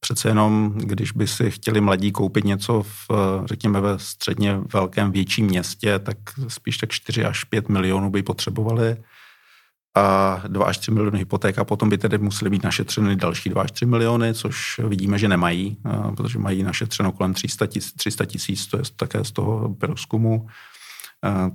přece 0.00 0.28
jenom, 0.28 0.72
když 0.76 1.12
by 1.12 1.26
si 1.26 1.50
chtěli 1.50 1.80
mladí 1.80 2.12
koupit 2.12 2.44
něco 2.44 2.82
v, 2.82 3.10
řekněme, 3.44 3.80
ve 3.80 3.98
středně 3.98 4.60
velkém 4.72 5.12
větším 5.12 5.46
městě, 5.46 5.98
tak 5.98 6.16
spíš 6.48 6.78
tak 6.78 6.90
4 6.90 7.24
až 7.24 7.44
5 7.44 7.68
milionů 7.68 8.10
by 8.10 8.22
potřebovali 8.22 8.96
a 9.96 10.42
2 10.48 10.64
až 10.64 10.78
3 10.78 10.90
miliony 10.90 11.18
hypoték 11.18 11.58
a 11.58 11.64
potom 11.64 11.88
by 11.88 11.98
tedy 11.98 12.18
museli 12.18 12.50
být 12.50 12.64
našetřeny 12.64 13.16
další 13.16 13.50
2 13.50 13.62
až 13.62 13.70
3 13.72 13.86
miliony, 13.86 14.34
což 14.34 14.80
vidíme, 14.88 15.18
že 15.18 15.28
nemají, 15.28 15.76
protože 16.16 16.38
mají 16.38 16.62
našetřeno 16.62 17.12
kolem 17.12 17.34
300 17.34 17.66
tisíc, 17.66 17.92
300 17.92 18.24
tisíc 18.24 18.66
to 18.66 18.76
je 18.76 18.82
také 18.96 19.24
z 19.24 19.32
toho 19.32 19.74
průzkumu. 19.74 20.46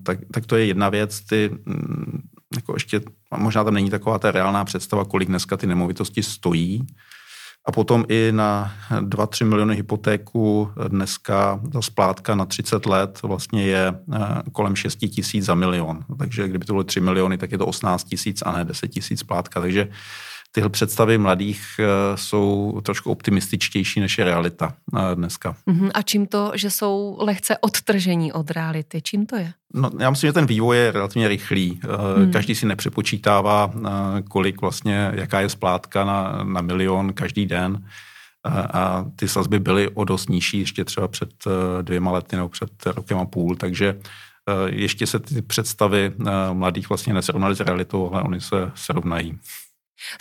Tak, 0.04 0.20
tak 0.32 0.46
to 0.46 0.56
je 0.56 0.66
jedna 0.66 0.90
věc. 0.90 1.22
Ty, 1.22 1.50
mm, 1.66 2.22
jako 2.56 2.74
ještě, 2.74 3.02
možná 3.38 3.64
tam 3.64 3.74
není 3.74 3.90
taková 3.90 4.20
ta 4.20 4.32
reálná 4.32 4.66
představa, 4.66 5.06
kolik 5.06 5.30
dneska 5.30 5.58
ty 5.58 5.68
nemovitosti 5.68 6.24
stojí, 6.24 6.88
A 7.68 7.72
potom 7.72 8.06
i 8.08 8.32
na 8.32 8.72
2-3 8.92 9.46
miliony 9.46 9.76
hypotéku 9.76 10.72
dneska 10.88 11.60
ta 11.74 11.82
splátka 11.82 12.36
na 12.36 12.46
30 12.46 12.86
let 12.86 13.20
vlastně 13.24 13.64
je 13.64 13.94
kolem 14.52 14.76
6 14.76 14.96
tisíc 14.96 15.46
za 15.46 15.56
milion. 15.56 16.06
Takže 16.20 16.48
kdyby 16.48 16.66
to 16.66 16.74
bylo 16.74 16.84
3 16.84 17.00
miliony, 17.00 17.38
tak 17.38 17.52
je 17.52 17.58
to 17.58 17.68
18 17.68 18.04
tisíc 18.04 18.42
a 18.42 18.52
ne 18.52 18.66
10 18.66 18.88
tisíc 18.88 19.20
splátka. 19.20 19.62
Takže 19.62 19.88
tyhle 20.56 20.70
představy 20.70 21.18
mladých 21.18 21.66
eh, 21.80 21.86
jsou 22.18 22.80
trošku 22.84 23.12
optimističtější 23.12 24.00
než 24.00 24.18
je 24.18 24.26
realita 24.26 24.74
eh, 24.96 25.16
dneska. 25.16 25.56
Mhm, 25.66 25.90
a 25.94 26.02
čím 26.02 26.28
to, 26.28 26.52
že 26.56 26.70
jsou 26.70 27.18
lehce 27.20 27.58
odtržení 27.58 28.34
od 28.34 28.52
reality, 28.52 29.02
čím 29.02 29.26
to 29.26 29.36
je? 29.36 29.54
No, 29.74 29.92
já 30.00 30.10
myslím, 30.10 30.28
že 30.28 30.34
ten 30.34 30.46
vývoj 30.46 30.78
je 30.78 30.92
relativně 30.92 31.28
rychlý. 31.28 31.80
Eh, 31.84 32.20
hmm. 32.20 32.32
Každý 32.32 32.56
si 32.56 32.66
nepřepočítává, 32.66 33.74
kolik 34.30 34.62
vlastně, 34.62 35.12
jaká 35.14 35.42
je 35.42 35.50
splátka 35.50 36.06
na, 36.06 36.44
na 36.44 36.62
milion 36.62 37.14
každý 37.14 37.46
den. 37.46 37.86
A 38.74 39.06
ty 39.16 39.28
sazby 39.28 39.60
byly 39.60 39.90
o 39.90 40.04
dost 40.04 40.30
nižší 40.30 40.60
ještě 40.60 40.86
třeba 40.86 41.08
před 41.08 41.30
dvěma 41.82 42.12
lety 42.12 42.36
nebo 42.36 42.50
před 42.50 42.70
rokem 42.86 43.18
a 43.18 43.26
půl, 43.26 43.56
takže 43.56 44.00
ještě 44.66 45.08
se 45.08 45.20
ty 45.20 45.42
představy 45.42 46.12
mladých 46.54 46.90
vlastně 46.90 47.14
nesrovnaly 47.14 47.56
s 47.56 47.60
realitou, 47.60 48.12
ale 48.14 48.24
oni 48.24 48.42
se 48.42 48.72
srovnají. 48.76 49.40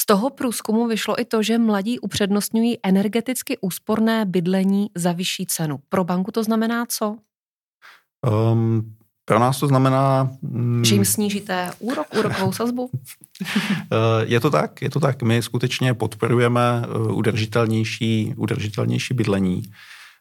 Z 0.00 0.06
toho 0.06 0.30
průzkumu 0.30 0.86
vyšlo 0.86 1.20
i 1.20 1.24
to, 1.24 1.42
že 1.42 1.58
mladí 1.58 1.98
upřednostňují 1.98 2.78
energeticky 2.82 3.58
úsporné 3.60 4.24
bydlení 4.24 4.86
za 4.94 5.12
vyšší 5.12 5.46
cenu. 5.46 5.78
Pro 5.88 6.04
banku 6.04 6.32
to 6.32 6.42
znamená 6.42 6.86
co? 6.86 7.16
Um, 8.52 8.96
pro 9.24 9.38
nás 9.38 9.60
to 9.60 9.66
znamená... 9.66 10.30
Mm, 10.42 10.84
že 10.84 10.94
jim 10.94 11.04
snížíte 11.04 11.70
úrok, 11.78 12.06
úrokovou 12.18 12.52
sazbu? 12.52 12.90
Eh, 13.92 14.24
je 14.24 14.40
to 14.40 14.50
tak, 14.50 14.82
je 14.82 14.90
to 14.90 15.00
tak. 15.00 15.22
My 15.22 15.42
skutečně 15.42 15.94
podporujeme 15.94 16.60
eh, 16.84 17.12
udržitelnější, 17.12 18.34
udržitelnější 18.36 19.14
bydlení. 19.14 19.62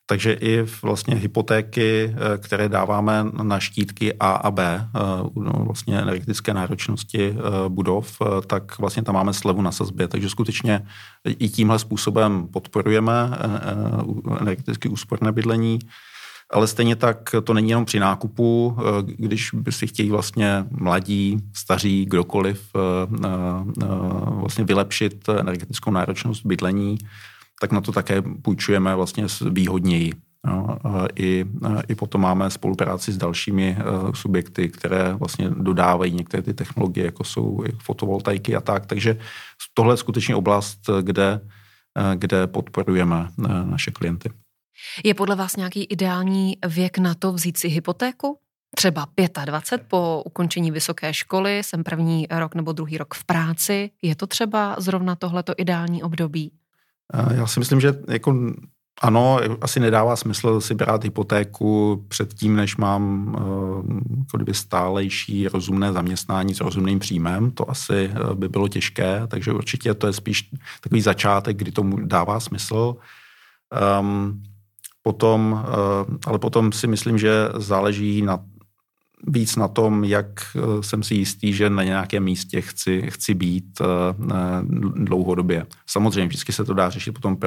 Takže 0.05 0.33
i 0.33 0.65
vlastně 0.81 1.15
hypotéky, 1.15 2.15
eh, 2.15 2.37
které 2.37 2.69
dáváme 2.69 3.25
na 3.43 3.59
štítky 3.59 4.13
A 4.13 4.31
a 4.31 4.51
B, 4.51 4.63
eh, 4.65 4.99
no, 5.35 5.51
vlastně 5.65 5.99
energetické 5.99 6.53
náročnosti 6.53 7.35
eh, 7.37 7.69
budov, 7.69 8.21
tak 8.47 8.79
vlastně 8.79 9.03
tam 9.03 9.15
máme 9.15 9.33
slevu 9.33 9.61
na 9.61 9.71
sazbě. 9.71 10.07
Takže 10.07 10.29
skutečně 10.29 10.87
i 11.25 11.49
tímhle 11.49 11.79
způsobem 11.79 12.47
podporujeme 12.47 13.13
energeticky 14.39 14.89
úsporné 14.89 15.31
bydlení. 15.31 15.79
Ale 16.49 16.67
stejně 16.67 16.95
tak 16.95 17.35
to 17.43 17.53
není 17.53 17.69
jenom 17.69 17.85
při 17.85 17.99
nákupu, 17.99 18.77
když 19.05 19.49
by 19.53 19.71
si 19.71 19.87
chtějí 19.87 20.09
vlastně 20.09 20.65
mladí, 20.71 21.39
staří, 21.53 22.05
kdokoliv 22.05 22.71
vlastně 24.25 24.63
vylepšit 24.63 25.29
energetickou 25.29 25.91
náročnost 25.91 26.45
bydlení, 26.45 26.97
tak 27.63 27.71
na 27.71 27.81
to 27.81 27.91
také 27.91 28.21
půjčujeme 28.21 28.95
vlastně 28.95 29.25
výhodněji. 29.51 30.11
No, 30.45 30.77
i, 31.15 31.45
I 31.87 31.95
potom 31.95 32.21
máme 32.21 32.49
spolupráci 32.49 33.11
s 33.11 33.17
dalšími 33.17 33.77
e, 33.79 33.83
subjekty, 34.15 34.69
které 34.69 35.13
vlastně 35.13 35.49
dodávají 35.49 36.13
některé 36.13 36.43
ty 36.43 36.53
technologie, 36.53 37.05
jako 37.05 37.23
jsou 37.23 37.63
fotovoltaiky 37.83 38.55
a 38.55 38.61
tak. 38.61 38.85
Takže 38.85 39.17
tohle 39.73 39.93
je 39.93 39.97
skutečně 39.97 40.35
oblast, 40.35 40.89
kde, 41.01 41.39
e, 41.95 42.15
kde 42.15 42.47
podporujeme 42.47 43.27
e, 43.27 43.47
naše 43.65 43.91
klienty. 43.91 44.29
Je 45.03 45.13
podle 45.13 45.35
vás 45.35 45.55
nějaký 45.55 45.83
ideální 45.83 46.57
věk 46.67 46.97
na 46.97 47.15
to 47.15 47.33
vzít 47.33 47.57
si 47.57 47.67
hypotéku? 47.67 48.39
Třeba 48.75 49.07
25 49.45 49.87
po 49.87 50.23
ukončení 50.25 50.71
vysoké 50.71 51.13
školy, 51.13 51.63
jsem 51.63 51.83
první 51.83 52.27
rok 52.31 52.55
nebo 52.55 52.71
druhý 52.71 52.97
rok 52.97 53.13
v 53.13 53.23
práci. 53.23 53.91
Je 54.01 54.15
to 54.15 54.27
třeba 54.27 54.75
zrovna 54.79 55.15
tohleto 55.15 55.53
ideální 55.57 56.03
období? 56.03 56.51
Já 57.33 57.47
si 57.47 57.59
myslím, 57.59 57.79
že 57.79 57.93
jako 58.09 58.53
ano, 59.01 59.39
asi 59.61 59.79
nedává 59.79 60.15
smysl 60.15 60.61
si 60.61 60.73
brát 60.73 61.03
hypotéku 61.03 62.05
před 62.07 62.33
tím, 62.33 62.55
než 62.55 62.77
mám 62.77 63.35
eh, 63.37 63.41
jako 64.17 64.37
kdyby 64.37 64.53
stálejší 64.53 65.47
rozumné 65.47 65.93
zaměstnání 65.93 66.53
s 66.53 66.61
rozumným 66.61 66.99
příjmem. 66.99 67.51
To 67.51 67.69
asi 67.69 68.11
eh, 68.13 68.35
by 68.35 68.49
bylo 68.49 68.67
těžké, 68.67 69.21
takže 69.27 69.51
určitě 69.51 69.93
to 69.93 70.07
je 70.07 70.13
spíš 70.13 70.49
takový 70.81 71.01
začátek, 71.01 71.57
kdy 71.57 71.71
tomu 71.71 71.97
dává 72.05 72.39
smysl. 72.39 72.95
Um, 73.99 74.43
potom, 75.01 75.51
uh, 75.51 76.15
ale 76.25 76.39
potom 76.39 76.71
si 76.71 76.87
myslím, 76.87 77.17
že 77.17 77.49
záleží 77.57 78.21
na 78.21 78.39
víc 79.27 79.55
na 79.55 79.67
tom, 79.67 80.03
jak 80.03 80.27
eh, 80.27 80.83
jsem 80.83 81.03
si 81.03 81.15
jistý, 81.15 81.53
že 81.53 81.69
na 81.69 81.83
nějakém 81.83 82.23
místě 82.23 82.61
chci, 82.61 83.03
chci 83.09 83.33
být 83.33 83.81
eh, 83.81 83.85
eh, 84.31 84.35
dlouhodobě. 84.95 85.65
Samozřejmě 85.87 86.27
vždycky 86.27 86.51
se 86.53 86.65
to 86.65 86.73
dá 86.73 86.89
řešit 86.89 87.11
potom 87.11 87.37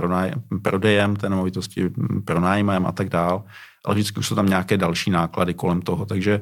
prodejem 0.62 1.16
té 1.16 1.28
nemovitosti, 1.28 1.90
pronájmem 2.24 2.86
a 2.86 2.92
tak 2.92 3.08
dál, 3.08 3.44
ale 3.84 3.94
vždycky 3.94 4.18
už 4.18 4.26
jsou 4.26 4.34
tam 4.34 4.48
nějaké 4.48 4.76
další 4.76 5.10
náklady 5.10 5.54
kolem 5.54 5.82
toho, 5.82 6.06
takže 6.06 6.40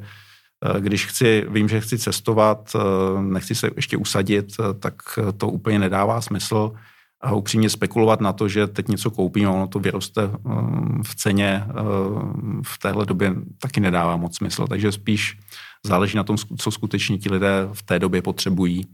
když 0.78 1.06
chci, 1.06 1.46
vím, 1.48 1.68
že 1.68 1.80
chci 1.80 1.98
cestovat, 1.98 2.76
nechci 3.20 3.54
se 3.54 3.70
ještě 3.76 3.96
usadit, 3.96 4.56
tak 4.78 4.94
to 5.36 5.48
úplně 5.48 5.78
nedává 5.78 6.20
smysl 6.20 6.72
a 7.24 7.34
upřímně 7.34 7.70
spekulovat 7.70 8.20
na 8.20 8.32
to, 8.32 8.48
že 8.48 8.66
teď 8.66 8.88
něco 8.88 9.10
koupím 9.10 9.48
a 9.48 9.52
ono 9.52 9.66
to 9.66 9.78
vyroste 9.78 10.22
eh, 10.22 10.38
v 11.02 11.14
ceně 11.14 11.64
eh, 11.68 11.72
v 12.62 12.78
téhle 12.78 13.06
době 13.06 13.34
taky 13.58 13.80
nedává 13.80 14.16
moc 14.16 14.37
smysl. 14.37 14.66
Takže 14.66 14.92
spíš 14.92 15.38
záleží 15.87 16.16
na 16.16 16.24
tom, 16.24 16.37
co 16.58 16.70
skutečně 16.70 17.18
ti 17.18 17.30
lidé 17.30 17.68
v 17.72 17.82
té 17.82 17.98
době 17.98 18.22
potřebují. 18.22 18.87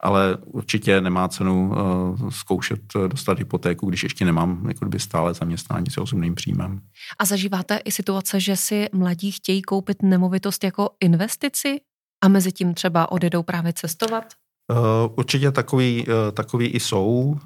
Ale 0.00 0.36
určitě 0.44 1.00
nemá 1.00 1.28
cenu 1.28 1.70
uh, 1.70 2.30
zkoušet 2.30 2.80
dostat 3.08 3.38
hypotéku, 3.38 3.86
když 3.86 4.02
ještě 4.02 4.24
nemám 4.24 4.64
jako 4.68 4.84
kdyby 4.84 5.00
stále 5.00 5.34
zaměstnání 5.34 5.90
s 5.90 5.96
rozumným 5.96 6.34
příjmem. 6.34 6.80
A 7.18 7.24
zažíváte 7.24 7.76
i 7.76 7.92
situace, 7.92 8.40
že 8.40 8.56
si 8.56 8.88
mladí 8.92 9.32
chtějí 9.32 9.62
koupit 9.62 10.02
nemovitost 10.02 10.64
jako 10.64 10.90
investici 11.00 11.80
a 12.24 12.28
mezi 12.28 12.52
tím 12.52 12.74
třeba 12.74 13.12
odjedou 13.12 13.42
právě 13.42 13.72
cestovat? 13.72 14.24
Uh, 14.70 15.12
určitě 15.16 15.50
takový, 15.50 16.06
uh, 16.06 16.14
takový 16.32 16.66
i 16.66 16.80
jsou, 16.80 17.38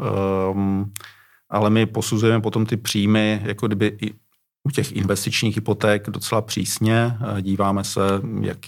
um, 0.52 0.92
ale 1.50 1.70
my 1.70 1.86
posuzujeme 1.86 2.40
potom 2.40 2.66
ty 2.66 2.76
příjmy, 2.76 3.40
jako 3.44 3.66
kdyby 3.66 3.86
i 4.02 4.12
u 4.68 4.70
těch 4.70 4.92
investičních 4.92 5.56
hypoték 5.56 6.10
docela 6.10 6.42
přísně. 6.42 7.18
Díváme 7.40 7.84
se, 7.84 8.00
jak, 8.40 8.58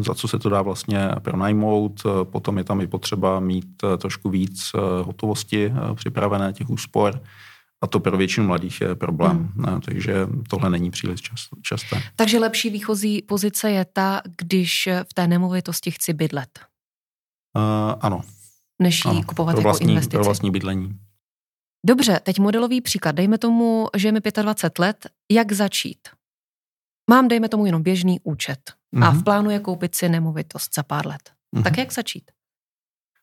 za 0.00 0.14
co 0.14 0.28
se 0.28 0.38
to 0.38 0.48
dá 0.48 0.62
vlastně 0.62 1.08
pronajmout. 1.18 2.02
Potom 2.24 2.58
je 2.58 2.64
tam 2.64 2.80
i 2.80 2.86
potřeba 2.86 3.40
mít 3.40 3.66
trošku 3.98 4.30
víc 4.30 4.70
hotovosti 5.02 5.72
připravené, 5.94 6.52
těch 6.52 6.70
úspor. 6.70 7.20
A 7.82 7.86
to 7.86 8.00
pro 8.00 8.16
většinu 8.16 8.46
mladých 8.46 8.80
je 8.80 8.94
problém. 8.94 9.52
Hmm. 9.56 9.80
Takže 9.80 10.26
tohle 10.48 10.70
není 10.70 10.90
příliš 10.90 11.20
časté. 11.62 12.02
Takže 12.16 12.38
lepší 12.38 12.70
výchozí 12.70 13.22
pozice 13.22 13.70
je 13.70 13.84
ta, 13.92 14.22
když 14.38 14.88
v 15.10 15.14
té 15.14 15.26
nemovitosti 15.26 15.90
chci 15.90 16.12
bydlet. 16.12 16.60
Uh, 17.56 17.94
ano. 18.00 18.20
Než 18.78 19.04
ji 19.04 19.22
kupovat 19.22 19.54
pro 19.54 19.60
jako 19.60 19.68
vlastní, 19.68 19.84
jako 19.84 19.90
investici. 19.90 20.16
Pro 20.16 20.24
vlastní 20.24 20.50
bydlení. 20.50 20.98
Dobře, 21.86 22.20
teď 22.22 22.38
modelový 22.38 22.80
příklad. 22.80 23.14
Dejme 23.14 23.38
tomu, 23.38 23.88
že 23.96 24.08
je 24.08 24.12
mi 24.12 24.20
25 24.42 24.78
let. 24.78 25.06
Jak 25.30 25.52
začít? 25.52 26.08
Mám, 27.10 27.28
dejme 27.28 27.48
tomu, 27.48 27.66
jenom 27.66 27.82
běžný 27.82 28.20
účet 28.22 28.60
mm-hmm. 28.96 29.04
a 29.04 29.10
v 29.10 29.14
mhm. 29.14 29.24
plánu 29.24 29.50
je 29.50 29.58
koupit 29.58 29.94
si 29.94 30.08
nemovitost 30.08 30.74
za 30.74 30.82
pár 30.82 31.06
let. 31.06 31.30
Mm-hmm. 31.56 31.62
Tak 31.62 31.78
jak 31.78 31.92
začít? 31.92 32.30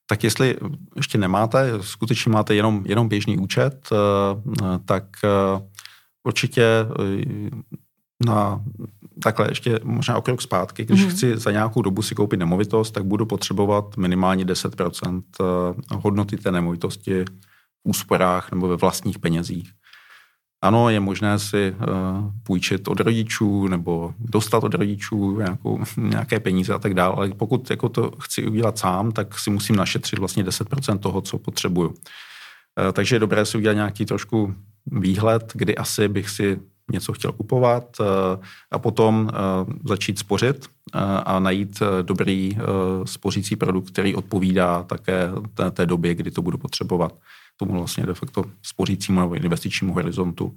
Tak 0.08 0.24
jestli 0.24 0.58
ještě 0.96 1.18
nemáte, 1.18 1.84
skutečně 1.84 2.32
máte 2.32 2.56
jenom, 2.56 2.84
jenom 2.86 3.10
běžný 3.10 3.38
účet, 3.38 3.90
eh, 3.92 3.96
eh, 4.64 4.80
tak 4.86 5.04
určitě 6.24 6.64
na 8.26 8.64
takhle 9.24 9.52
ještě 9.52 9.80
možná 9.84 10.18
o 10.18 10.22
krok 10.22 10.42
zpátky, 10.42 10.86
když 10.86 11.06
mm-hmm. 11.06 11.10
chci 11.10 11.38
za 11.38 11.52
nějakou 11.52 11.82
dobu 11.82 12.02
si 12.02 12.16
koupit 12.16 12.38
nemovitost, 12.38 12.92
tak 12.92 13.06
budu 13.06 13.26
potřebovat 13.26 13.98
minimálně 13.98 14.46
10% 14.46 15.22
eh, 15.42 15.46
hodnoty 15.96 16.38
té 16.38 16.52
nemovitosti 16.52 17.24
v 17.24 17.32
úsporách 17.84 18.52
nebo 18.52 18.68
ve 18.68 18.76
vlastních 18.76 19.20
penězích. 19.20 19.72
Ano, 20.64 20.90
je 20.90 21.00
možné 21.00 21.40
si 21.40 21.72
uh, 21.72 21.88
půjčit 22.44 22.88
od 22.88 23.00
rodičů 23.00 23.68
nebo 23.68 24.14
dostat 24.20 24.64
od 24.64 24.74
rodičů 24.74 25.38
nějakou, 25.38 25.84
nějaké 25.98 26.40
peníze 26.40 26.74
a 26.74 26.80
tak 26.80 26.94
dále, 26.94 27.16
ale 27.16 27.30
pokud 27.30 27.70
jako 27.70 27.90
to 27.90 28.12
chci 28.20 28.48
udělat 28.48 28.78
sám, 28.78 29.12
tak 29.12 29.40
si 29.40 29.50
musím 29.50 29.76
našetřit 29.76 30.20
vlastně 30.20 30.44
10% 30.44 30.98
toho, 30.98 31.22
co 31.22 31.38
potřebuju. 31.38 31.90
Uh, 31.90 31.96
takže 32.94 33.16
je 33.16 33.20
dobré 33.20 33.46
si 33.46 33.58
udělat 33.58 33.74
nějaký 33.74 34.06
trošku 34.06 34.56
výhled, 34.86 35.52
kdy 35.56 35.76
asi 35.76 36.08
bych 36.08 36.30
si 36.30 36.60
něco 36.92 37.14
chtěl 37.14 37.32
kupovat 37.32 37.84
eh, 38.02 38.04
a 38.72 38.80
potom 38.80 39.30
eh, 39.30 39.38
začít 39.84 40.20
spořit 40.20 40.66
eh, 40.66 41.00
a 41.26 41.40
najít 41.40 41.80
dobrý 42.02 42.58
spořící 43.04 43.56
produkt, 43.56 43.92
který 43.92 44.16
odpovídá 44.16 44.84
také 44.84 45.30
té, 45.54 45.72
té 45.72 45.86
době, 45.86 46.16
kdy 46.16 46.32
to 46.32 46.42
budu 46.42 46.58
potřebovat, 46.58 47.14
tomu 47.58 47.74
vlastně 47.74 48.06
de 48.06 48.14
facto 48.14 48.44
spořícímu 48.64 49.20
nebo 49.20 49.36
investičnímu 49.36 49.94
horizontu. 49.94 50.56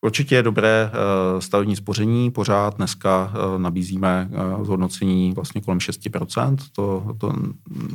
Určitě 0.00 0.34
je 0.34 0.42
dobré 0.42 0.90
stavební 1.38 1.76
spoření, 1.76 2.30
pořád 2.30 2.76
dneska 2.76 3.32
nabízíme 3.58 4.30
zhodnocení 4.62 5.32
vlastně 5.32 5.60
kolem 5.60 5.78
6%, 5.78 6.56
to, 6.72 7.16
to, 7.18 7.32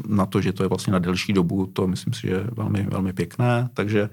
na 0.07 0.25
to, 0.25 0.41
že 0.41 0.53
to 0.53 0.63
je 0.63 0.69
vlastně 0.69 0.93
na 0.93 0.99
delší 0.99 1.33
dobu, 1.33 1.65
to 1.65 1.87
myslím 1.87 2.13
si, 2.13 2.21
že 2.21 2.27
je 2.27 2.47
velmi, 2.51 2.83
velmi 2.83 3.13
pěkné, 3.13 3.69
takže 3.73 4.09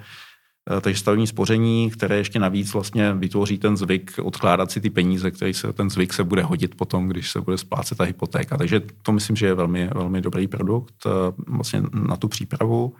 takže 0.80 1.00
stavební 1.00 1.26
spoření, 1.26 1.90
které 1.90 2.16
ještě 2.16 2.38
navíc 2.38 2.72
vlastně 2.72 3.14
vytvoří 3.14 3.58
ten 3.58 3.76
zvyk 3.76 4.12
odkládat 4.22 4.70
si 4.70 4.80
ty 4.80 4.90
peníze, 4.90 5.30
který 5.30 5.54
se, 5.54 5.72
ten 5.72 5.90
zvyk 5.90 6.12
se 6.12 6.24
bude 6.24 6.42
hodit 6.42 6.74
potom, 6.74 7.08
když 7.08 7.30
se 7.30 7.40
bude 7.40 7.58
splácet 7.58 7.98
ta 7.98 8.04
hypotéka. 8.04 8.56
Takže 8.56 8.82
to 9.02 9.12
myslím, 9.12 9.36
že 9.36 9.46
je 9.46 9.54
velmi, 9.54 9.90
velmi 9.94 10.20
dobrý 10.20 10.46
produkt 10.46 11.06
vlastně 11.46 11.82
na 11.92 12.16
tu 12.16 12.28
přípravu. 12.28 12.94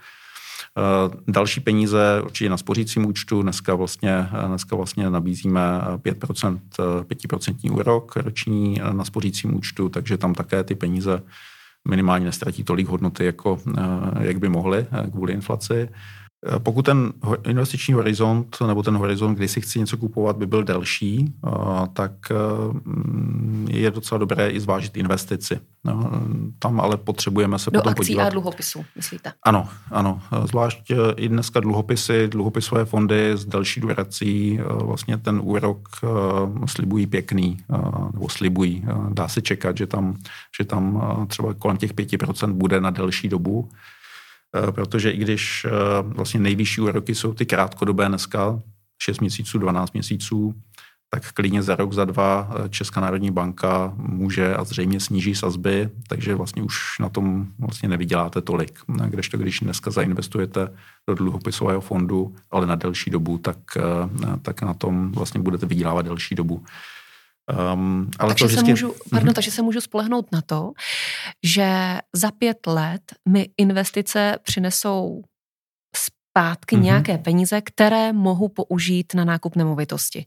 Eh, 0.78 1.16
další 1.28 1.60
peníze 1.60 2.22
určitě 2.24 2.50
na 2.50 2.56
spořícím 2.56 3.06
účtu. 3.06 3.42
Dneska 3.42 3.74
vlastně, 3.74 4.28
eh, 4.44 4.48
dneska 4.48 4.76
vlastně 4.76 5.10
nabízíme 5.10 5.60
5%, 5.96 6.60
5% 7.04 7.70
úrok 7.70 8.16
roční 8.16 8.80
na 8.92 9.04
spořícím 9.04 9.54
účtu, 9.54 9.88
takže 9.88 10.18
tam 10.18 10.34
také 10.34 10.64
ty 10.64 10.74
peníze 10.74 11.22
minimálně 11.88 12.24
nestratí 12.24 12.64
tolik 12.64 12.88
hodnoty, 12.88 13.24
jako 13.24 13.58
eh, 13.78 13.82
jak 14.20 14.38
by 14.38 14.48
mohly 14.48 14.86
kvůli 15.10 15.32
inflaci. 15.32 15.88
Eh, 16.46 16.58
pokud 16.58 16.82
ten 16.82 17.12
investiční 17.44 17.94
horizont 17.94 18.56
nebo 18.66 18.82
ten 18.82 18.96
horizont, 18.96 19.34
kdy 19.34 19.48
si 19.48 19.60
chci 19.60 19.78
něco 19.78 19.96
kupovat, 19.96 20.36
by 20.36 20.46
byl 20.46 20.64
delší, 20.64 21.34
eh, 21.46 21.50
tak 21.92 22.12
eh, 22.30 23.72
je 23.72 23.90
docela 23.90 24.18
dobré 24.18 24.50
i 24.50 24.60
zvážit 24.60 24.96
investici. 24.96 25.60
No, 25.84 26.10
tam 26.58 26.80
ale 26.80 26.96
potřebujeme 26.96 27.58
se 27.58 27.70
Do 27.70 27.78
potom 27.78 27.90
akcí 27.90 28.00
podívat. 28.00 28.26
a 28.26 28.30
dluhopisů, 28.30 28.84
myslíte? 28.96 29.32
Ano, 29.42 29.68
ano. 29.90 30.22
Zvlášť 30.44 30.92
i 31.16 31.28
dneska 31.28 31.60
dluhopisy, 31.60 32.28
dluhopisové 32.28 32.84
fondy 32.84 33.30
s 33.30 33.44
delší 33.44 33.80
durací, 33.80 34.60
vlastně 34.64 35.16
ten 35.16 35.40
úrok 35.42 35.88
slibují 36.66 37.06
pěkný, 37.06 37.56
nebo 38.12 38.28
slibují. 38.28 38.84
Dá 39.08 39.28
se 39.28 39.42
čekat, 39.42 39.76
že 39.76 39.86
tam, 39.86 40.16
že 40.58 40.64
tam 40.64 41.26
třeba 41.28 41.54
kolem 41.54 41.76
těch 41.76 41.94
5% 41.94 42.52
bude 42.52 42.80
na 42.80 42.90
delší 42.90 43.28
dobu. 43.28 43.68
Eh, 44.56 44.72
protože 44.72 45.10
i 45.10 45.16
když 45.16 45.64
eh, 45.64 45.70
vlastně 46.02 46.40
nejvyšší 46.40 46.80
úroky 46.80 47.14
jsou 47.14 47.34
ty 47.34 47.46
krátkodobé 47.46 48.08
dneska, 48.08 48.60
6 49.02 49.20
měsíců, 49.20 49.58
12 49.58 49.92
měsíců, 49.92 50.54
tak 51.10 51.32
klidně 51.32 51.62
za 51.62 51.76
rok, 51.76 51.92
za 51.92 52.04
dva 52.04 52.50
eh, 52.50 52.68
Česká 52.68 53.00
národní 53.00 53.30
banka 53.30 53.92
může 53.96 54.54
a 54.54 54.64
zřejmě 54.64 55.00
sníží 55.00 55.34
sazby, 55.34 55.90
takže 56.08 56.34
vlastně 56.34 56.62
už 56.62 56.98
na 57.00 57.08
tom 57.08 57.46
vlastně 57.58 57.88
nevyděláte 57.88 58.40
tolik. 58.40 58.78
Kdežto 59.06 59.38
když 59.38 59.60
dneska 59.60 59.90
zainvestujete 59.90 60.68
do 61.08 61.14
dluhopisového 61.14 61.80
fondu, 61.80 62.34
ale 62.50 62.66
na 62.66 62.74
delší 62.74 63.10
dobu, 63.10 63.38
tak, 63.38 63.58
tak 64.42 64.62
na 64.62 64.74
tom 64.74 65.12
vlastně 65.12 65.40
budete 65.40 65.66
vydělávat 65.66 66.02
delší 66.02 66.34
dobu. 66.34 66.64
Um, 67.74 68.10
ale 68.18 68.30
takže, 68.30 68.44
to 68.44 68.46
vždycky... 68.46 68.66
se 68.66 68.70
můžu, 68.70 68.94
pardon, 69.10 69.28
mm-hmm. 69.28 69.34
takže 69.34 69.50
se 69.50 69.62
můžu 69.62 69.80
spolehnout 69.80 70.32
na 70.32 70.40
to, 70.40 70.72
že 71.44 71.98
za 72.16 72.30
pět 72.30 72.66
let 72.66 73.02
mi 73.28 73.48
investice 73.58 74.36
přinesou 74.42 75.22
zpátky 75.96 76.76
mm-hmm. 76.76 76.82
nějaké 76.82 77.18
peníze, 77.18 77.60
které 77.60 78.12
mohu 78.12 78.48
použít 78.48 79.14
na 79.14 79.24
nákup 79.24 79.56
nemovitosti. 79.56 80.26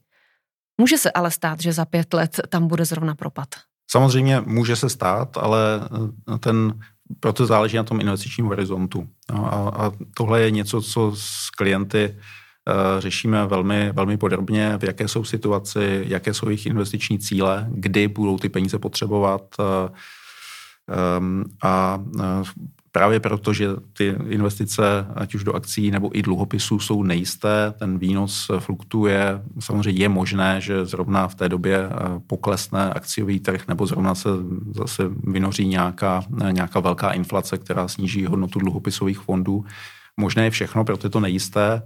Může 0.81 0.97
se 0.97 1.11
ale 1.11 1.31
stát, 1.31 1.59
že 1.61 1.73
za 1.73 1.85
pět 1.85 2.13
let 2.13 2.39
tam 2.49 2.67
bude 2.67 2.85
zrovna 2.85 3.15
propad. 3.15 3.49
Samozřejmě 3.91 4.41
může 4.41 4.75
se 4.75 4.89
stát, 4.89 5.37
ale 5.37 5.59
eh, 6.33 6.37
ten, 6.37 6.79
proto 7.19 7.45
záleží 7.45 7.77
na 7.77 7.83
tom 7.83 8.01
investičním 8.01 8.45
horizontu. 8.45 9.07
No 9.33 9.53
a, 9.53 9.69
a 9.69 9.91
tohle 10.17 10.41
je 10.41 10.51
něco, 10.51 10.81
co 10.81 11.11
s 11.15 11.49
klienty 11.49 12.15
Eh, 12.15 12.15
řešíme 12.99 13.47
velmi, 13.47 13.91
velmi 13.91 14.17
podrobně, 14.17 14.77
v 14.77 14.83
jaké 14.83 15.07
jsou 15.07 15.23
situaci, 15.23 16.05
jaké 16.07 16.33
jsou 16.33 16.49
jejich 16.49 16.65
investiční 16.65 17.19
cíle, 17.19 17.67
kdy 17.69 18.07
budou 18.07 18.37
ty 18.37 18.49
peníze 18.49 18.79
potřebovat. 18.79 19.41
Eh, 19.59 19.89
ehm, 21.17 21.43
a 21.63 22.03
eh, 22.19 22.23
právě 22.91 23.19
proto, 23.19 23.53
že 23.53 23.67
ty 23.93 24.15
investice, 24.29 25.07
ať 25.15 25.35
už 25.35 25.43
do 25.43 25.53
akcí 25.53 25.91
nebo 25.91 26.17
i 26.17 26.21
dluhopisů, 26.21 26.79
jsou 26.79 27.03
nejisté, 27.03 27.73
ten 27.79 27.99
výnos 27.99 28.51
fluktuuje. 28.59 29.41
Samozřejmě 29.59 30.03
je 30.03 30.09
možné, 30.09 30.61
že 30.61 30.85
zrovna 30.85 31.27
v 31.27 31.35
té 31.35 31.49
době 31.49 31.89
poklesne 32.27 32.93
akciový 32.93 33.39
trh 33.39 33.67
nebo 33.67 33.87
zrovna 33.87 34.15
se 34.15 34.29
zase 34.71 35.03
vynoří 35.23 35.67
nějaká, 35.67 36.23
nějaká 36.51 36.79
velká 36.79 37.11
inflace, 37.11 37.57
která 37.57 37.87
sníží 37.87 38.25
hodnotu 38.25 38.59
dluhopisových 38.59 39.19
fondů. 39.19 39.65
Možné 40.17 40.43
je 40.43 40.49
všechno, 40.49 40.85
proto 40.85 41.07
je 41.07 41.11
to 41.11 41.19
nejisté 41.19 41.83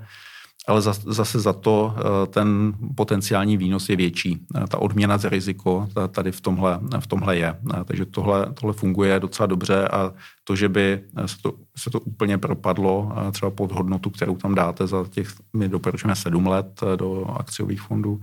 ale 0.67 0.81
zase 0.81 1.39
za 1.39 1.53
to 1.53 1.95
eh, 1.97 2.27
ten 2.27 2.73
potenciální 2.95 3.57
výnos 3.57 3.89
je 3.89 3.95
větší. 3.95 4.45
Eh, 4.55 4.67
ta 4.67 4.77
odměna 4.77 5.17
za 5.17 5.29
riziko 5.29 5.87
tady 6.11 6.31
v 6.31 6.41
tomhle, 6.41 6.79
v 6.99 7.07
tomhle 7.07 7.37
je. 7.37 7.55
Eh, 7.73 7.83
takže 7.83 8.05
tohle, 8.05 8.53
tohle 8.53 8.73
funguje 8.73 9.19
docela 9.19 9.47
dobře 9.47 9.87
a 9.87 10.13
to, 10.43 10.55
že 10.55 10.69
by 10.69 11.03
se 11.25 11.37
to, 11.41 11.53
se 11.77 11.89
to 11.89 11.99
úplně 11.99 12.37
propadlo 12.37 13.11
třeba 13.31 13.51
pod 13.51 13.71
hodnotu, 13.71 14.09
kterou 14.09 14.37
tam 14.37 14.55
dáte 14.55 14.87
za 14.87 15.05
těch, 15.09 15.33
my 15.53 15.69
doporučujeme 15.69 16.15
sedm 16.15 16.47
let 16.47 16.83
do 16.95 17.25
akciových 17.25 17.81
fondů, 17.81 18.21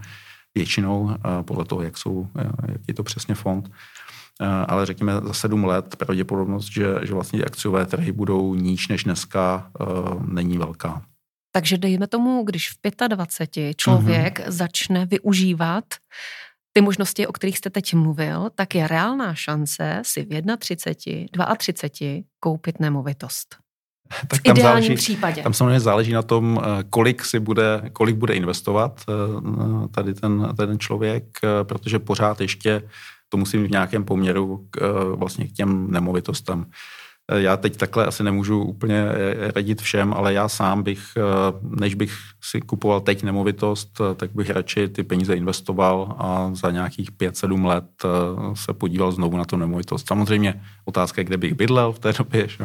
většinou 0.54 1.10
podle 1.42 1.64
toho, 1.64 1.82
jak, 1.82 1.98
jsou, 1.98 2.28
jak 2.68 2.80
je 2.88 2.94
to 2.94 3.02
přesně 3.02 3.34
fond, 3.34 3.70
ale 4.68 4.86
řekněme 4.86 5.12
za 5.24 5.32
sedm 5.32 5.64
let 5.64 5.96
pravděpodobnost, 5.96 6.72
že, 6.72 6.94
že 7.02 7.14
vlastně 7.14 7.44
akciové 7.44 7.86
trhy 7.86 8.12
budou 8.12 8.54
níž 8.54 8.88
než 8.88 9.04
dneska, 9.04 9.70
není 10.26 10.58
velká. 10.58 11.02
Takže 11.56 11.78
dejme 11.78 12.06
tomu, 12.06 12.42
když 12.42 12.70
v 12.70 13.08
25 13.08 13.76
člověk 13.76 14.40
mm-hmm. 14.40 14.50
začne 14.50 15.06
využívat 15.06 15.84
ty 16.72 16.80
možnosti, 16.80 17.26
o 17.26 17.32
kterých 17.32 17.58
jste 17.58 17.70
teď 17.70 17.94
mluvil, 17.94 18.50
tak 18.54 18.74
je 18.74 18.88
reálná 18.88 19.34
šance 19.34 20.02
si 20.04 20.22
v 20.22 20.56
31, 20.58 21.54
32 21.56 22.16
koupit 22.40 22.80
nemovitost. 22.80 23.56
Tak 24.28 24.40
v 24.40 24.42
tam 24.42 24.56
ideálním 24.56 24.82
záleží, 24.82 24.94
případě. 24.94 25.42
Tam 25.42 25.54
samozřejmě 25.54 25.80
záleží 25.80 26.12
na 26.12 26.22
tom, 26.22 26.60
eh, 26.62 26.84
kolik 26.90 27.24
si 27.24 27.40
bude, 27.40 27.90
kolik 27.92 28.16
bude 28.16 28.34
investovat 28.34 29.04
eh, 29.08 29.88
tady 29.88 30.14
ten, 30.14 30.54
tady 30.56 30.66
ten 30.68 30.78
člověk, 30.78 31.24
eh, 31.44 31.64
protože 31.64 31.98
pořád 31.98 32.40
ještě 32.40 32.82
to 33.28 33.36
musí 33.36 33.58
mít 33.58 33.66
v 33.66 33.70
nějakém 33.70 34.04
poměru 34.04 34.66
k, 34.70 34.80
vlastně 35.16 35.48
k 35.48 35.52
těm 35.52 35.90
nemovitostem. 35.90 36.66
Já 37.32 37.56
teď 37.56 37.76
takhle 37.76 38.06
asi 38.06 38.22
nemůžu 38.22 38.62
úplně 38.62 39.04
radit 39.54 39.82
všem, 39.82 40.12
ale 40.12 40.32
já 40.32 40.48
sám 40.48 40.82
bych, 40.82 41.02
eh, 41.16 41.22
než 41.62 41.94
bych 41.94 42.14
si 42.42 42.60
kupoval 42.60 43.00
teď 43.00 43.22
nemovitost, 43.22 44.00
eh, 44.00 44.14
tak 44.14 44.30
bych 44.34 44.50
radši 44.50 44.88
ty 44.88 45.02
peníze 45.02 45.34
investoval 45.34 46.16
a 46.18 46.50
za 46.52 46.70
nějakých 46.70 47.12
5-7 47.12 47.64
let 47.64 47.84
eh, 48.04 48.08
se 48.54 48.72
podíval 48.72 49.12
znovu 49.12 49.36
na 49.36 49.44
tu 49.44 49.56
nemovitost. 49.56 50.08
Samozřejmě 50.08 50.62
otázka 50.84 51.20
je, 51.20 51.24
kde 51.24 51.36
bych 51.36 51.54
bydlel 51.54 51.92
v 51.92 51.98
té 51.98 52.12
době, 52.12 52.48
že? 52.48 52.64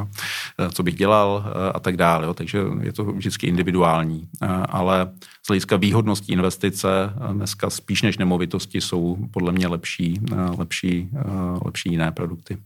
co 0.74 0.84
bych 0.84 0.96
dělal 0.96 1.46
a 1.74 1.80
tak 1.80 1.98
dále. 1.98 2.26
Jo? 2.26 2.34
Takže 2.34 2.60
je 2.82 2.94
to 2.94 3.04
vždycky 3.04 3.48
individuální. 3.48 4.28
Ale 4.70 5.12
z 5.46 5.48
hlediska 5.48 5.78
výhodnosti 5.78 6.34
investice 6.34 7.14
dneska 7.32 7.70
spíš 7.70 8.02
než 8.02 8.18
nemovitosti 8.18 8.82
jsou 8.82 9.18
podle 9.32 9.52
mě 9.52 9.68
lepší, 9.68 10.20
lepší, 10.58 11.10
lepší 11.66 11.92
jiné 11.92 12.12
produkty. 12.12 12.58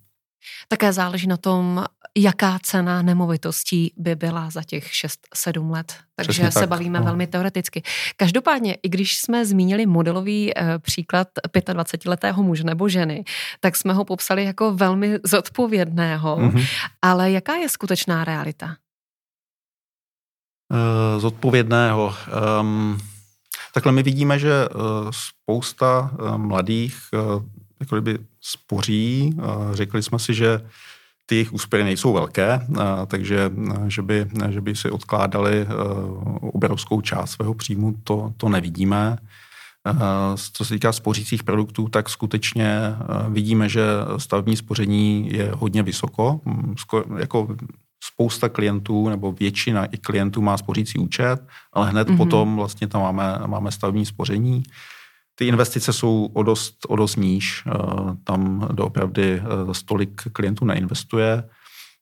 Také 0.67 0.93
záleží 0.93 1.27
na 1.27 1.37
tom, 1.37 1.85
jaká 2.17 2.59
cena 2.63 3.01
nemovitostí 3.01 3.93
by 3.97 4.15
byla 4.15 4.49
za 4.49 4.63
těch 4.63 4.87
6-7 4.87 5.71
let. 5.71 5.95
Takže 6.15 6.29
Přesně 6.29 6.51
se 6.51 6.59
tak, 6.59 6.69
bavíme 6.69 6.99
no. 6.99 7.05
velmi 7.05 7.27
teoreticky. 7.27 7.83
Každopádně, 8.17 8.73
i 8.73 8.89
když 8.89 9.17
jsme 9.17 9.45
zmínili 9.45 9.85
modelový 9.85 10.57
e, 10.57 10.79
příklad 10.79 11.27
25-letého 11.47 12.43
muže 12.43 12.63
nebo 12.63 12.89
ženy, 12.89 13.23
tak 13.59 13.75
jsme 13.75 13.93
ho 13.93 14.05
popsali 14.05 14.43
jako 14.43 14.73
velmi 14.73 15.19
zodpovědného. 15.23 16.37
Mm-hmm. 16.37 16.67
Ale 17.01 17.31
jaká 17.31 17.55
je 17.55 17.69
skutečná 17.69 18.23
realita? 18.23 18.75
Uh, 20.71 21.21
zodpovědného. 21.21 22.15
Um, 22.61 22.97
takhle 23.73 23.91
my 23.91 24.03
vidíme, 24.03 24.39
že 24.39 24.69
uh, 24.69 24.81
spousta 25.11 26.11
mladých 26.37 26.97
jako 27.83 27.95
kdyby 27.95 28.19
spoří. 28.41 29.37
Řekli 29.73 30.03
jsme 30.03 30.19
si, 30.19 30.33
že 30.33 30.61
ty 31.25 31.35
jejich 31.35 31.53
úspěchy 31.53 31.83
nejsou 31.83 32.13
velké, 32.13 32.67
takže 33.07 33.51
že 33.87 34.01
by, 34.01 34.27
že 34.49 34.61
by 34.61 34.75
si 34.75 34.89
odkládali 34.89 35.67
obrovskou 36.41 37.01
část 37.01 37.31
svého 37.31 37.53
příjmu, 37.53 37.95
to, 38.03 38.33
to 38.37 38.49
nevidíme. 38.49 39.17
Co 40.35 40.65
se 40.65 40.73
týká 40.73 40.91
spořících 40.91 41.43
produktů, 41.43 41.89
tak 41.89 42.09
skutečně 42.09 42.95
vidíme, 43.29 43.69
že 43.69 43.83
stavební 44.17 44.55
spoření 44.55 45.29
je 45.33 45.51
hodně 45.55 45.83
vysoko. 45.83 46.41
Jako 47.17 47.55
spousta 48.03 48.49
klientů 48.49 49.09
nebo 49.09 49.31
většina 49.31 49.85
i 49.85 49.97
klientů 49.97 50.41
má 50.41 50.57
spořící 50.57 50.99
účet, 50.99 51.47
ale 51.73 51.89
hned 51.89 52.07
mm-hmm. 52.07 52.17
potom 52.17 52.55
vlastně 52.55 52.87
tam 52.87 53.01
máme, 53.01 53.39
máme 53.47 53.71
stavební 53.71 54.05
spoření. 54.05 54.63
Ty 55.35 55.47
investice 55.47 55.93
jsou 55.93 56.29
o 56.33 56.43
dost, 56.43 56.77
o 56.87 56.95
dost 56.95 57.15
níž, 57.15 57.63
eh, 57.67 57.71
tam 58.23 58.67
doopravdy 58.71 59.41
eh, 59.41 59.73
stolik 59.73 60.21
klientů 60.33 60.65
neinvestuje. 60.65 61.43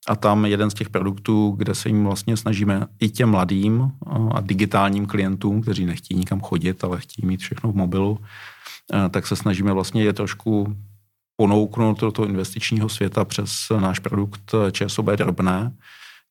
A 0.08 0.16
tam 0.16 0.46
jeden 0.46 0.70
z 0.70 0.74
těch 0.74 0.90
produktů, 0.90 1.54
kde 1.58 1.76
se 1.76 1.90
jim 1.90 2.04
vlastně 2.04 2.38
snažíme 2.38 2.88
i 3.00 3.10
těm 3.10 3.30
mladým 3.30 3.92
eh, 3.92 4.10
a 4.32 4.42
digitálním 4.42 5.06
klientům, 5.06 5.62
kteří 5.62 5.86
nechtějí 5.86 6.20
nikam 6.20 6.42
chodit, 6.42 6.84
ale 6.84 7.00
chtějí 7.00 7.28
mít 7.28 7.40
všechno 7.40 7.72
v 7.72 7.76
mobilu, 7.76 8.20
tak 9.12 9.28
se 9.28 9.36
snažíme 9.36 9.74
vlastně 9.74 10.04
je 10.04 10.14
trošku 10.14 10.76
ponouknout 11.36 12.00
do 12.00 12.12
toho 12.12 12.28
investičního 12.28 12.90
světa 12.90 13.26
přes 13.26 13.52
náš 13.80 14.00
produkt 14.00 14.56
ČSOB 14.72 15.06
drobné, 15.06 15.72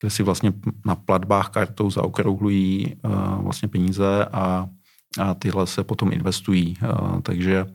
kde 0.01 0.11
si 0.11 0.23
vlastně 0.23 0.53
na 0.85 0.95
platbách 0.95 1.49
kartou 1.49 1.91
zaokrouhlují 1.91 2.97
vlastně 3.43 3.69
peníze 3.69 4.25
a, 4.25 4.69
a 5.19 5.35
tyhle 5.35 5.67
se 5.67 5.85
potom 5.85 6.13
investují. 6.13 6.77
Takže 7.23 7.67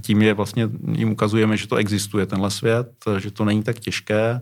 tím 0.00 0.22
je 0.22 0.34
vlastně, 0.34 0.68
jim 0.92 1.10
ukazujeme, 1.10 1.56
že 1.56 1.68
to 1.68 1.76
existuje, 1.76 2.26
tenhle 2.26 2.50
svět, 2.50 3.04
že 3.18 3.30
to 3.30 3.44
není 3.44 3.62
tak 3.62 3.78
těžké. 3.78 4.40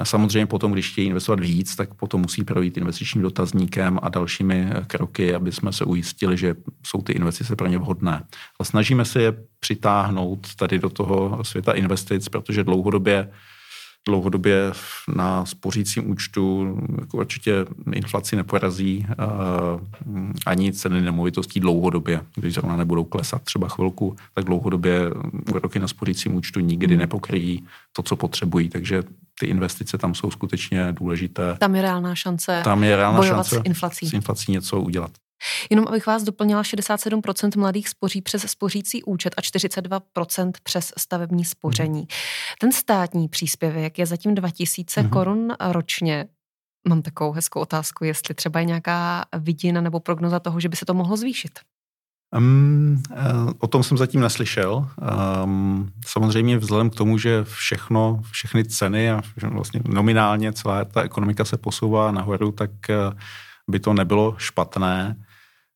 A 0.00 0.04
samozřejmě 0.04 0.46
potom, 0.46 0.72
když 0.72 0.92
chtějí 0.92 1.06
investovat 1.06 1.40
víc, 1.40 1.76
tak 1.76 1.94
potom 1.94 2.20
musí 2.20 2.44
projít 2.44 2.76
investičním 2.76 3.22
dotazníkem 3.22 3.98
a 4.02 4.08
dalšími 4.08 4.70
kroky, 4.86 5.34
aby 5.34 5.52
jsme 5.52 5.72
se 5.72 5.84
ujistili, 5.84 6.36
že 6.36 6.54
jsou 6.86 7.02
ty 7.02 7.12
investice 7.12 7.56
pro 7.56 7.66
ně 7.66 7.78
vhodné. 7.78 8.24
Ale 8.58 8.66
snažíme 8.66 9.04
se 9.04 9.22
je 9.22 9.34
přitáhnout 9.60 10.54
tady 10.54 10.78
do 10.78 10.88
toho 10.88 11.44
světa 11.44 11.72
investic, 11.72 12.28
protože 12.28 12.64
dlouhodobě 12.64 13.30
dlouhodobě 14.08 14.72
na 15.16 15.44
spořícím 15.44 16.10
účtu 16.10 16.76
jako 17.00 17.16
určitě 17.16 17.52
inflaci 17.92 18.36
neporazí 18.36 19.06
uh, 19.08 19.80
ani 20.46 20.72
ceny 20.72 21.00
nemovitostí 21.00 21.60
dlouhodobě. 21.60 22.20
Když 22.34 22.54
zrovna 22.54 22.76
nebudou 22.76 23.04
klesat 23.04 23.42
třeba 23.42 23.68
chvilku, 23.68 24.16
tak 24.34 24.44
dlouhodobě 24.44 25.10
úroky 25.54 25.78
na 25.78 25.88
spořícím 25.88 26.34
účtu 26.34 26.60
nikdy 26.60 26.94
hmm. 26.94 27.00
nepokryjí 27.00 27.66
to, 27.92 28.02
co 28.02 28.16
potřebují. 28.16 28.68
Takže 28.68 29.02
ty 29.40 29.46
investice 29.46 29.98
tam 29.98 30.14
jsou 30.14 30.30
skutečně 30.30 30.92
důležité. 30.92 31.56
Tam 31.58 31.74
je 31.74 31.82
reálná 31.82 32.14
šance 32.14 32.60
tam 32.64 32.84
je 32.84 32.96
reálná 32.96 33.18
bojovat 33.18 33.46
šance 33.46 33.62
s 33.62 33.62
inflací. 33.64 34.06
S 34.06 34.12
inflací 34.12 34.52
něco 34.52 34.80
udělat. 34.80 35.10
Jenom 35.70 35.88
abych 35.88 36.06
vás 36.06 36.22
doplnila, 36.22 36.62
67% 36.62 37.58
mladých 37.58 37.88
spoří 37.88 38.22
přes 38.22 38.42
spořící 38.42 39.02
účet 39.02 39.34
a 39.36 39.40
42% 39.40 40.52
přes 40.62 40.92
stavební 40.98 41.44
spoření. 41.44 41.98
Hmm. 41.98 42.06
Ten 42.60 42.72
státní 42.72 43.28
příspěvek 43.28 43.98
je 43.98 44.06
zatím 44.06 44.34
2000 44.34 45.00
hmm. 45.00 45.10
korun 45.10 45.48
ročně. 45.60 46.26
Mám 46.88 47.02
takovou 47.02 47.32
hezkou 47.32 47.60
otázku, 47.60 48.04
jestli 48.04 48.34
třeba 48.34 48.60
je 48.60 48.66
nějaká 48.66 49.24
vidina 49.38 49.80
nebo 49.80 50.00
prognoza 50.00 50.40
toho, 50.40 50.60
že 50.60 50.68
by 50.68 50.76
se 50.76 50.84
to 50.84 50.94
mohlo 50.94 51.16
zvýšit. 51.16 51.58
Um, 52.36 53.02
o 53.58 53.66
tom 53.66 53.82
jsem 53.82 53.96
zatím 53.96 54.20
neslyšel. 54.20 54.88
Um, 55.44 55.92
samozřejmě 56.06 56.58
vzhledem 56.58 56.90
k 56.90 56.94
tomu, 56.94 57.18
že 57.18 57.44
všechno, 57.44 58.20
všechny 58.30 58.64
ceny 58.64 59.10
a 59.10 59.22
vlastně 59.42 59.80
nominálně 59.84 60.52
celá 60.52 60.84
ta 60.84 61.02
ekonomika 61.02 61.44
se 61.44 61.56
posouvá 61.56 62.12
nahoru, 62.12 62.52
tak 62.52 62.70
uh, 62.70 63.18
by 63.68 63.80
to 63.80 63.92
nebylo 63.92 64.34
špatné. 64.38 65.16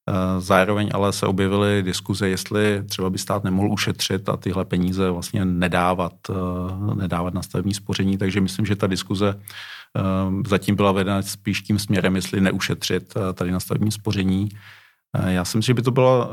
Eh, 0.09 0.41
zároveň 0.41 0.91
ale 0.95 1.13
se 1.13 1.27
objevily 1.27 1.83
diskuze, 1.83 2.29
jestli 2.29 2.83
třeba 2.87 3.11
by 3.11 3.19
stát 3.19 3.45
nemohl 3.45 3.73
ušetřit 3.73 4.29
a 4.29 4.37
tyhle 4.37 4.65
peníze 4.65 5.11
vlastně 5.11 5.45
nedávat, 5.45 6.13
eh, 6.31 6.95
nedávat 6.95 7.35
na 7.35 7.43
stavební 7.43 7.75
spoření. 7.75 8.19
Takže 8.19 8.41
myslím, 8.41 8.67
že 8.67 8.77
ta 8.77 8.87
diskuze 8.87 9.41
eh, 9.97 10.03
zatím 10.49 10.77
byla 10.77 10.93
vedena 10.93 11.23
spíš 11.23 11.63
tím 11.63 11.79
směrem, 11.79 12.17
jestli 12.17 12.41
neušetřit 12.41 13.15
tady 13.35 13.51
na 13.51 13.61
stavební 13.61 13.91
spoření. 13.91 14.49
Já 15.27 15.45
si 15.45 15.57
myslím, 15.57 15.73
že 15.73 15.75
by 15.75 15.83
to 15.83 15.91
byla 15.91 16.31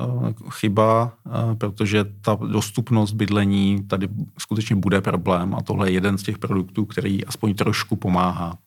chyba, 0.50 1.14
protože 1.58 2.06
ta 2.22 2.38
dostupnost 2.52 3.12
bydlení 3.12 3.84
tady 3.88 4.08
skutečně 4.38 4.76
bude 4.76 5.02
problém 5.02 5.56
a 5.56 5.62
tohle 5.62 5.90
je 5.90 5.94
jeden 5.94 6.18
z 6.18 6.24
těch 6.24 6.38
produktů, 6.38 6.86
který 6.86 7.26
aspoň 7.26 7.56
trošku 7.56 7.96
pomáhá. 7.96 8.58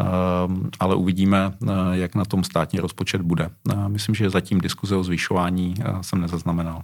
Ehm, 0.00 0.70
ale 0.80 0.94
uvidíme, 0.94 1.52
eh, 1.62 1.72
jak 1.92 2.14
na 2.14 2.24
tom 2.24 2.44
státní 2.44 2.80
rozpočet 2.80 3.22
bude. 3.22 3.50
Eh, 3.72 3.88
myslím, 3.88 4.14
že 4.14 4.30
zatím 4.30 4.60
diskuze 4.60 4.96
o 4.96 5.04
zvyšování 5.04 5.74
eh, 5.80 5.84
jsem 6.00 6.20
nezaznamenal. 6.20 6.82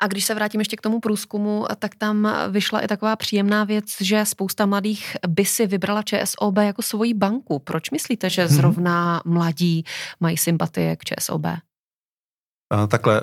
A 0.00 0.06
když 0.06 0.24
se 0.24 0.34
vrátím 0.34 0.60
ještě 0.60 0.76
k 0.76 0.80
tomu 0.80 1.00
průzkumu, 1.00 1.66
tak 1.78 1.94
tam 1.94 2.28
vyšla 2.50 2.80
i 2.80 2.88
taková 2.88 3.16
příjemná 3.16 3.64
věc, 3.64 3.84
že 4.00 4.24
spousta 4.24 4.66
mladých 4.66 5.16
by 5.28 5.44
si 5.44 5.66
vybrala 5.66 6.02
ČSOB 6.02 6.56
jako 6.56 6.82
svoji 6.82 7.14
banku. 7.14 7.58
Proč 7.58 7.90
myslíte, 7.90 8.30
že 8.30 8.44
mhm. 8.44 8.54
zrovna 8.54 9.22
mladí 9.24 9.84
mají 10.20 10.36
sympatie 10.36 10.96
k 10.96 11.04
ČSOB? 11.04 11.46
Takhle, 12.88 13.20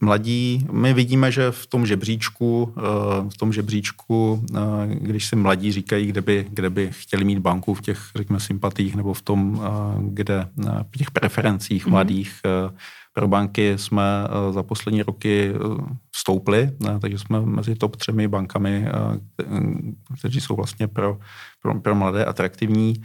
mladí, 0.00 0.66
my 0.72 0.94
vidíme, 0.94 1.32
že 1.32 1.50
v 1.50 1.66
tom 1.66 1.86
žebříčku, 1.86 2.74
eh, 2.78 2.82
v 3.28 3.36
tom 3.36 3.52
žebříčku, 3.52 4.44
eh, 4.54 4.60
když 4.86 5.26
si 5.26 5.36
mladí 5.36 5.72
říkají, 5.72 6.06
kde 6.06 6.20
by, 6.20 6.46
kde 6.48 6.70
by 6.70 6.90
chtěli 6.92 7.24
mít 7.24 7.38
banku 7.38 7.74
v 7.74 7.80
těch, 7.80 8.00
řekněme, 8.16 8.40
sympatích 8.40 8.94
nebo 8.96 9.14
v 9.14 9.22
tom, 9.22 9.60
eh, 9.62 9.68
kde 9.98 10.48
v 10.92 10.98
těch 10.98 11.10
preferencích 11.10 11.86
mm-hmm. 11.86 11.90
mladých 11.90 12.40
pro 13.12 13.28
banky 13.28 13.78
jsme 13.78 14.02
za 14.50 14.62
poslední 14.62 15.02
roky 15.02 15.52
vstoupili, 16.10 16.70
takže 17.00 17.18
jsme 17.18 17.40
mezi 17.40 17.74
top 17.74 17.96
třemi 17.96 18.28
bankami, 18.28 18.86
kteří 20.18 20.40
jsou 20.40 20.56
vlastně 20.56 20.88
pro, 20.88 21.18
pro, 21.62 21.80
pro 21.80 21.94
mladé 21.94 22.24
atraktivní. 22.24 23.02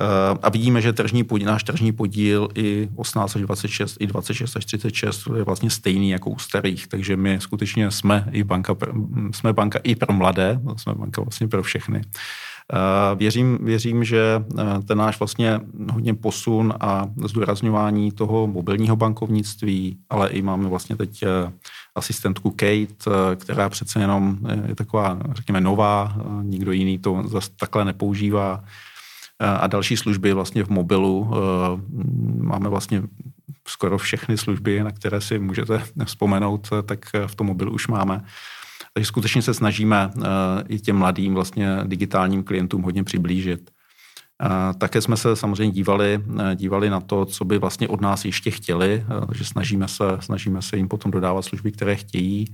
Eh, 0.00 0.38
a 0.42 0.48
vidíme, 0.48 0.80
že 0.80 0.92
tržní 0.92 1.24
podíl, 1.24 1.46
náš 1.46 1.64
tržní 1.64 1.92
podíl 1.92 2.48
i 2.54 2.88
18 2.96 3.36
až 3.36 3.42
26, 3.42 3.96
i 4.00 4.06
26 4.06 4.56
až 4.56 4.64
36 4.64 5.28
je 5.36 5.42
vlastně 5.42 5.70
stejný 5.70 6.10
jako 6.10 6.30
u 6.30 6.38
starých, 6.38 6.86
takže 6.86 7.16
my 7.16 7.40
skutečně 7.40 7.90
jsme 7.90 8.28
i 8.32 8.44
banka, 8.44 8.76
jsme 9.30 9.52
banka 9.52 9.78
i 9.82 9.94
pro 9.94 10.12
mladé, 10.12 10.60
jsme 10.76 10.94
banka 10.94 11.22
vlastně 11.22 11.48
pro 11.48 11.62
všechny. 11.62 12.02
Eh, 12.72 13.16
věřím, 13.16 13.58
věřím, 13.62 14.04
že 14.04 14.44
eh, 14.58 14.82
ten 14.82 14.98
náš 14.98 15.18
vlastně 15.18 15.60
hodně 15.92 16.14
posun 16.14 16.74
a 16.80 17.06
zdůrazňování 17.24 18.12
toho 18.12 18.46
mobilního 18.46 18.96
bankovnictví, 18.96 19.98
ale 20.10 20.28
i 20.28 20.42
máme 20.42 20.68
vlastně 20.68 20.96
teď 20.96 21.24
asistentku 21.94 22.50
Kate, 22.50 23.36
která 23.36 23.68
přece 23.68 24.00
jenom 24.00 24.38
je 24.66 24.74
taková, 24.74 25.18
řekněme, 25.32 25.60
nová, 25.60 26.16
nikdo 26.42 26.72
jiný 26.72 26.98
to 26.98 27.22
zase 27.26 27.50
takhle 27.56 27.84
nepoužívá 27.84 28.64
a 29.40 29.66
další 29.66 29.96
služby 29.96 30.32
vlastně 30.32 30.64
v 30.64 30.68
mobilu. 30.68 31.30
Eh, 31.32 31.36
máme 32.38 32.68
vlastně 32.68 33.02
skoro 33.68 33.98
všechny 33.98 34.38
služby, 34.38 34.82
na 34.82 34.90
které 34.90 35.20
si 35.20 35.38
můžete 35.38 35.82
vzpomenout, 36.04 36.68
tak 36.86 36.98
v 37.26 37.34
tom 37.34 37.46
mobilu 37.46 37.72
už 37.72 37.88
máme. 37.88 38.24
Takže 38.94 39.06
skutečně 39.06 39.42
se 39.42 39.54
snažíme 39.54 40.10
eh, 40.16 40.22
i 40.68 40.80
těm 40.80 40.96
mladým 40.96 41.34
vlastně 41.34 41.76
digitálním 41.84 42.44
klientům 42.44 42.82
hodně 42.82 43.04
přiblížit. 43.04 43.70
Také 44.78 45.00
jsme 45.00 45.16
se 45.16 45.36
samozřejmě 45.36 45.74
dívali, 45.74 46.24
eh, 46.40 46.56
dívali 46.56 46.90
na 46.90 47.00
to, 47.00 47.24
co 47.24 47.44
by 47.44 47.58
vlastně 47.58 47.88
od 47.88 48.00
nás 48.00 48.24
ještě 48.24 48.50
chtěli, 48.50 49.04
takže 49.26 49.44
snažíme 49.44 49.88
se, 49.88 50.04
snažíme 50.20 50.62
se 50.62 50.76
jim 50.76 50.88
potom 50.88 51.10
dodávat 51.10 51.42
služby, 51.42 51.72
které 51.72 51.96
chtějí. 51.96 52.46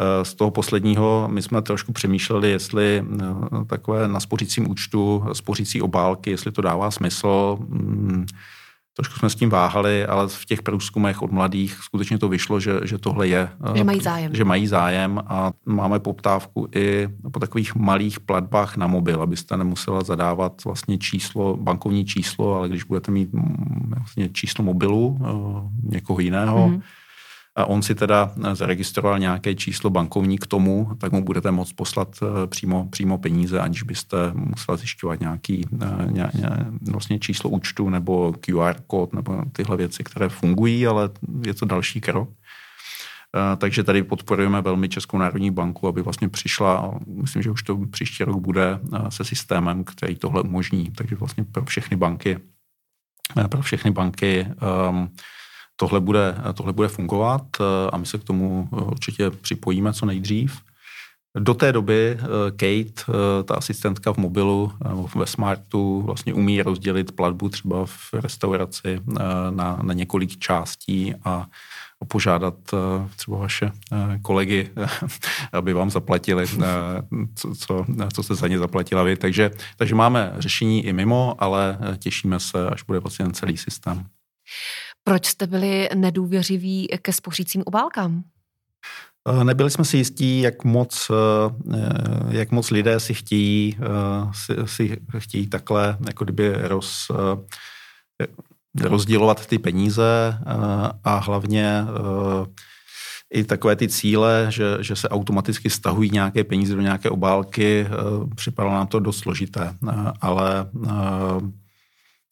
Eh, 0.00 0.24
z 0.24 0.34
toho 0.34 0.50
posledního 0.50 1.28
my 1.32 1.42
jsme 1.42 1.62
trošku 1.62 1.92
přemýšleli, 1.92 2.50
jestli 2.50 3.04
eh, 3.20 3.24
takové 3.66 4.08
na 4.08 4.20
spořícím 4.20 4.70
účtu, 4.70 5.24
spořící 5.32 5.82
obálky, 5.82 6.30
jestli 6.30 6.52
to 6.52 6.62
dává 6.62 6.90
smysl. 6.90 7.58
Mm, 7.60 8.26
trošku 8.96 9.18
jsme 9.18 9.30
s 9.30 9.34
tím 9.34 9.50
váhali, 9.50 10.06
ale 10.06 10.28
v 10.28 10.44
těch 10.44 10.62
průzkumech 10.62 11.22
od 11.22 11.32
mladých 11.32 11.74
skutečně 11.82 12.18
to 12.18 12.28
vyšlo, 12.28 12.60
že, 12.60 12.80
že 12.84 12.98
tohle 12.98 13.28
je. 13.28 13.48
Že 13.74 13.84
mají 13.84 14.00
zájem. 14.00 14.34
Že 14.34 14.44
mají 14.44 14.66
zájem 14.66 15.22
a 15.26 15.52
máme 15.66 15.98
poptávku 15.98 16.68
i 16.74 17.08
po 17.32 17.40
takových 17.40 17.74
malých 17.74 18.20
platbách 18.20 18.76
na 18.76 18.86
mobil, 18.86 19.22
abyste 19.22 19.56
nemusela 19.56 20.02
zadávat 20.02 20.64
vlastně 20.64 20.98
číslo, 20.98 21.56
bankovní 21.56 22.04
číslo, 22.04 22.54
ale 22.54 22.68
když 22.68 22.84
budete 22.84 23.10
mít 23.10 23.32
mm, 23.32 23.92
vlastně 23.98 24.28
číslo 24.28 24.64
mobilu 24.64 25.18
eh, 25.20 25.94
někoho 25.94 26.20
jiného, 26.20 26.68
mm 26.68 26.82
a 27.58 27.66
on 27.66 27.82
si 27.82 27.94
teda 27.94 28.32
eh, 28.44 28.54
zaregistroval 28.54 29.18
nějaké 29.18 29.54
číslo 29.54 29.90
bankovní 29.90 30.38
k 30.38 30.46
tomu, 30.46 30.90
tak 30.98 31.12
mu 31.12 31.24
budete 31.24 31.50
moct 31.50 31.72
poslat 31.72 32.08
eh, 32.22 32.46
přímo, 32.46 32.88
přímo 32.90 33.18
peníze, 33.18 33.60
aniž 33.60 33.82
byste 33.82 34.16
musela 34.34 34.76
zjišťovat 34.76 35.20
nějaký 35.20 35.66
eh, 35.82 36.12
ně, 36.12 36.30
ně, 36.34 36.48
vlastně 36.90 37.18
číslo 37.18 37.50
účtu 37.50 37.90
nebo 37.90 38.32
QR 38.40 38.74
kód 38.86 39.12
nebo 39.12 39.42
tyhle 39.52 39.76
věci, 39.76 40.04
které 40.04 40.28
fungují, 40.28 40.86
ale 40.86 41.10
je 41.46 41.54
to 41.54 41.66
další 41.66 42.00
krok. 42.00 42.30
Takže 43.58 43.84
tady 43.84 44.02
podporujeme 44.02 44.62
velmi 44.62 44.88
Českou 44.88 45.18
národní 45.18 45.50
banku, 45.50 45.88
aby 45.88 46.02
vlastně 46.02 46.28
přišla, 46.28 46.98
myslím, 47.06 47.42
že 47.42 47.50
už 47.50 47.62
to 47.62 47.78
příští 47.90 48.24
rok 48.24 48.40
bude 48.40 48.80
se 49.08 49.24
systémem, 49.24 49.84
který 49.84 50.16
tohle 50.16 50.42
umožní. 50.42 50.90
Takže 50.90 51.16
vlastně 51.16 51.44
pro 51.44 51.64
všechny 51.64 51.96
banky, 51.96 52.38
pro 53.48 53.62
všechny 53.62 53.90
banky 53.90 54.46
um, 54.90 55.10
tohle 55.80 56.00
bude, 56.00 56.34
tohle 56.54 56.72
bude 56.72 56.88
fungovat 56.88 57.42
eh, 57.60 57.90
a 57.92 57.96
my 57.96 58.06
se 58.06 58.18
k 58.18 58.24
tomu 58.24 58.68
eh, 58.72 58.76
určitě 58.76 59.30
připojíme 59.30 59.92
co 59.92 60.06
nejdřív. 60.06 60.60
Do 61.38 61.54
té 61.54 61.72
doby 61.72 62.18
eh, 62.18 62.50
Kate, 62.50 63.12
ta 63.44 63.54
asistentka 63.54 64.12
v 64.12 64.16
mobilu 64.16 64.72
ve 65.16 65.26
Smartu, 65.26 66.02
vlastně 66.02 66.34
umí 66.34 66.62
rozdělit 66.62 67.12
platbu 67.12 67.48
třeba 67.48 67.86
v 67.86 68.14
restauraci 68.14 69.00
na, 69.50 69.78
na 69.82 69.94
několik 69.94 70.38
částí 70.38 71.14
a 71.24 71.46
požádat 72.08 72.54
třeba 73.16 73.38
vaše 73.38 73.72
kolegy, 74.22 74.70
aby 75.52 75.72
vám 75.72 75.90
zaplatili, 75.90 76.46
co, 77.34 77.54
co, 77.54 77.86
co 78.12 78.22
jste 78.22 78.34
za 78.34 78.48
ně 78.48 78.58
zaplatila 78.58 79.02
vy. 79.02 79.16
Takže, 79.16 79.50
takže 79.76 79.94
máme 79.94 80.34
řešení 80.38 80.86
i 80.86 80.92
mimo, 80.92 81.34
ale 81.38 81.78
těšíme 81.98 82.40
se, 82.40 82.70
až 82.70 82.82
bude 82.82 82.98
vlastně 82.98 83.30
celý 83.32 83.56
systém. 83.56 84.06
Proč 85.08 85.26
jste 85.26 85.46
byli 85.46 85.88
nedůvěřiví 85.94 86.88
ke 87.02 87.12
spořícím 87.12 87.62
obálkám? 87.66 88.24
Nebyli 89.42 89.70
jsme 89.70 89.84
si 89.84 89.96
jistí, 89.96 90.40
jak 90.40 90.64
moc, 90.64 91.10
jak 92.28 92.50
moc 92.50 92.70
lidé 92.70 93.00
si 93.00 93.14
chtějí, 93.14 93.78
si, 94.32 94.54
si 94.64 95.00
chtějí 95.18 95.46
takhle, 95.46 95.96
jako 96.06 96.24
kdyby 96.24 96.52
roz, 96.52 97.10
rozdělovat 98.80 99.46
ty 99.46 99.58
peníze 99.58 100.38
a 101.04 101.18
hlavně 101.18 101.84
i 103.34 103.44
takové 103.44 103.76
ty 103.76 103.88
cíle, 103.88 104.46
že, 104.48 104.64
že 104.80 104.96
se 104.96 105.08
automaticky 105.08 105.70
stahují 105.70 106.10
nějaké 106.10 106.44
peníze 106.44 106.74
do 106.74 106.80
nějaké 106.80 107.10
obálky, 107.10 107.86
připadalo 108.36 108.74
nám 108.74 108.86
to 108.86 109.00
dost 109.00 109.18
složité, 109.18 109.74
ale 110.20 110.70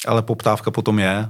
ale 0.06 0.22
poptávka 0.22 0.70
potom 0.70 0.98
je 0.98 1.28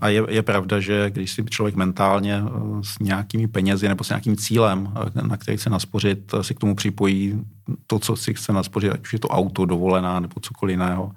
a 0.00 0.08
je, 0.08 0.22
je 0.28 0.42
pravda, 0.42 0.80
že 0.80 1.10
když 1.10 1.32
si 1.32 1.44
člověk 1.44 1.74
mentálně 1.74 2.42
s 2.82 2.98
nějakými 2.98 3.48
penězi 3.48 3.88
nebo 3.88 4.04
s 4.04 4.08
nějakým 4.08 4.36
cílem, 4.36 4.92
na 5.22 5.36
který 5.36 5.56
chce 5.56 5.70
naspořit, 5.70 6.34
si 6.42 6.54
k 6.54 6.58
tomu 6.58 6.74
připojí 6.74 7.44
to, 7.86 7.98
co 7.98 8.16
si 8.16 8.34
chce 8.34 8.52
naspořit, 8.52 8.90
ať 8.90 9.00
už 9.00 9.12
je 9.12 9.18
to 9.18 9.28
auto, 9.28 9.64
dovolená 9.64 10.20
nebo 10.20 10.40
cokoliv 10.40 10.72
jiného, 10.72 11.12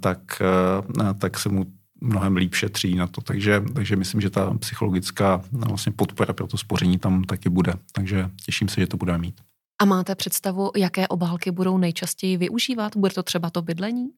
tak, 0.00 0.42
tak 1.18 1.38
se 1.38 1.48
mu 1.48 1.66
mnohem 2.00 2.36
líp 2.36 2.54
šetří 2.54 2.94
na 2.94 3.06
to. 3.06 3.20
Takže, 3.20 3.62
takže 3.74 3.96
myslím, 3.96 4.20
že 4.20 4.30
ta 4.30 4.54
psychologická 4.58 5.42
vlastně 5.52 5.92
podpora 5.92 6.32
pro 6.32 6.46
to 6.46 6.58
spoření 6.58 6.98
tam 6.98 7.24
taky 7.24 7.48
bude. 7.48 7.72
Takže 7.92 8.30
těším 8.44 8.68
se, 8.68 8.80
že 8.80 8.86
to 8.86 8.96
budeme 8.96 9.18
mít. 9.18 9.40
A 9.82 9.84
máte 9.84 10.14
představu, 10.14 10.70
jaké 10.76 11.08
obálky 11.08 11.50
budou 11.50 11.78
nejčastěji 11.78 12.36
využívat? 12.36 12.96
Bude 12.96 13.12
to 13.12 13.22
třeba 13.22 13.50
to 13.50 13.62
bydlení? 13.62 14.08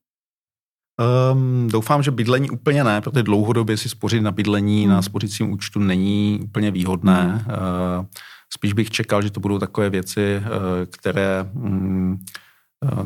Um, 1.32 1.68
doufám, 1.72 2.02
že 2.02 2.10
bydlení 2.10 2.50
úplně 2.50 2.84
ne, 2.84 3.00
protože 3.00 3.22
dlouhodobě 3.22 3.76
si 3.76 3.88
spořit 3.88 4.20
na 4.22 4.30
bydlení 4.30 4.84
hmm. 4.84 4.92
na 4.92 5.02
spořícím 5.02 5.52
účtu 5.52 5.78
není 5.78 6.40
úplně 6.42 6.70
výhodné. 6.70 7.22
Hmm. 7.22 7.56
Uh, 7.98 8.06
spíš 8.54 8.72
bych 8.72 8.90
čekal, 8.90 9.22
že 9.22 9.30
to 9.30 9.40
budou 9.40 9.58
takové 9.58 9.90
věci, 9.90 10.38
uh, 10.38 10.44
které 10.90 11.50
um, 11.54 12.18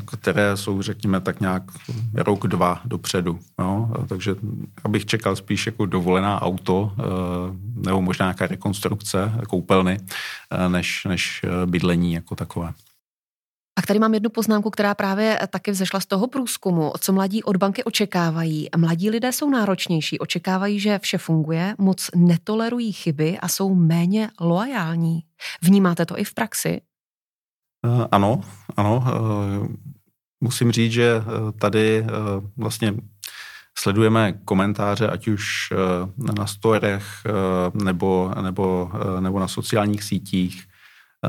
které 0.04 0.56
jsou, 0.56 0.82
řekněme, 0.82 1.20
tak 1.20 1.40
nějak 1.40 1.62
rok, 2.14 2.46
dva 2.46 2.80
dopředu. 2.84 3.38
Jo? 3.60 3.88
Takže 4.08 4.34
abych 4.84 5.06
čekal 5.06 5.36
spíš 5.36 5.66
jako 5.66 5.86
dovolená 5.86 6.42
auto 6.42 6.92
nebo 7.86 8.02
možná 8.02 8.26
nějaká 8.26 8.46
rekonstrukce 8.46 9.32
koupelny, 9.48 9.98
než, 10.68 11.04
než 11.08 11.44
bydlení 11.66 12.12
jako 12.12 12.34
takové. 12.34 12.72
A 13.78 13.82
tady 13.82 13.98
mám 13.98 14.14
jednu 14.14 14.30
poznámku, 14.30 14.70
která 14.70 14.94
právě 14.94 15.40
taky 15.50 15.70
vzešla 15.70 16.00
z 16.00 16.06
toho 16.06 16.26
průzkumu, 16.26 16.92
co 17.00 17.12
mladí 17.12 17.42
od 17.42 17.56
banky 17.56 17.84
očekávají. 17.84 18.68
Mladí 18.76 19.10
lidé 19.10 19.32
jsou 19.32 19.50
náročnější, 19.50 20.18
očekávají, 20.18 20.80
že 20.80 20.98
vše 20.98 21.18
funguje, 21.18 21.74
moc 21.78 22.10
netolerují 22.14 22.92
chyby 22.92 23.38
a 23.38 23.48
jsou 23.48 23.74
méně 23.74 24.30
loajální. 24.40 25.20
Vnímáte 25.62 26.06
to 26.06 26.18
i 26.18 26.24
v 26.24 26.34
praxi? 26.34 26.80
Uh, 27.86 28.06
ano, 28.12 28.40
ano. 28.76 29.04
Uh, 29.06 29.68
musím 30.40 30.72
říct, 30.72 30.92
že 30.92 31.16
uh, 31.16 31.52
tady 31.52 32.06
vlastně 32.56 32.94
sledujeme 33.78 34.32
komentáře, 34.32 35.08
ať 35.08 35.28
už 35.28 35.72
na 36.36 36.46
storech 36.46 37.04
nebo, 37.74 38.32
nebo, 38.42 38.90
nebo 39.20 39.40
na 39.40 39.48
sociálních 39.48 40.02
sítích, 40.02 40.66
Eh, 40.66 40.75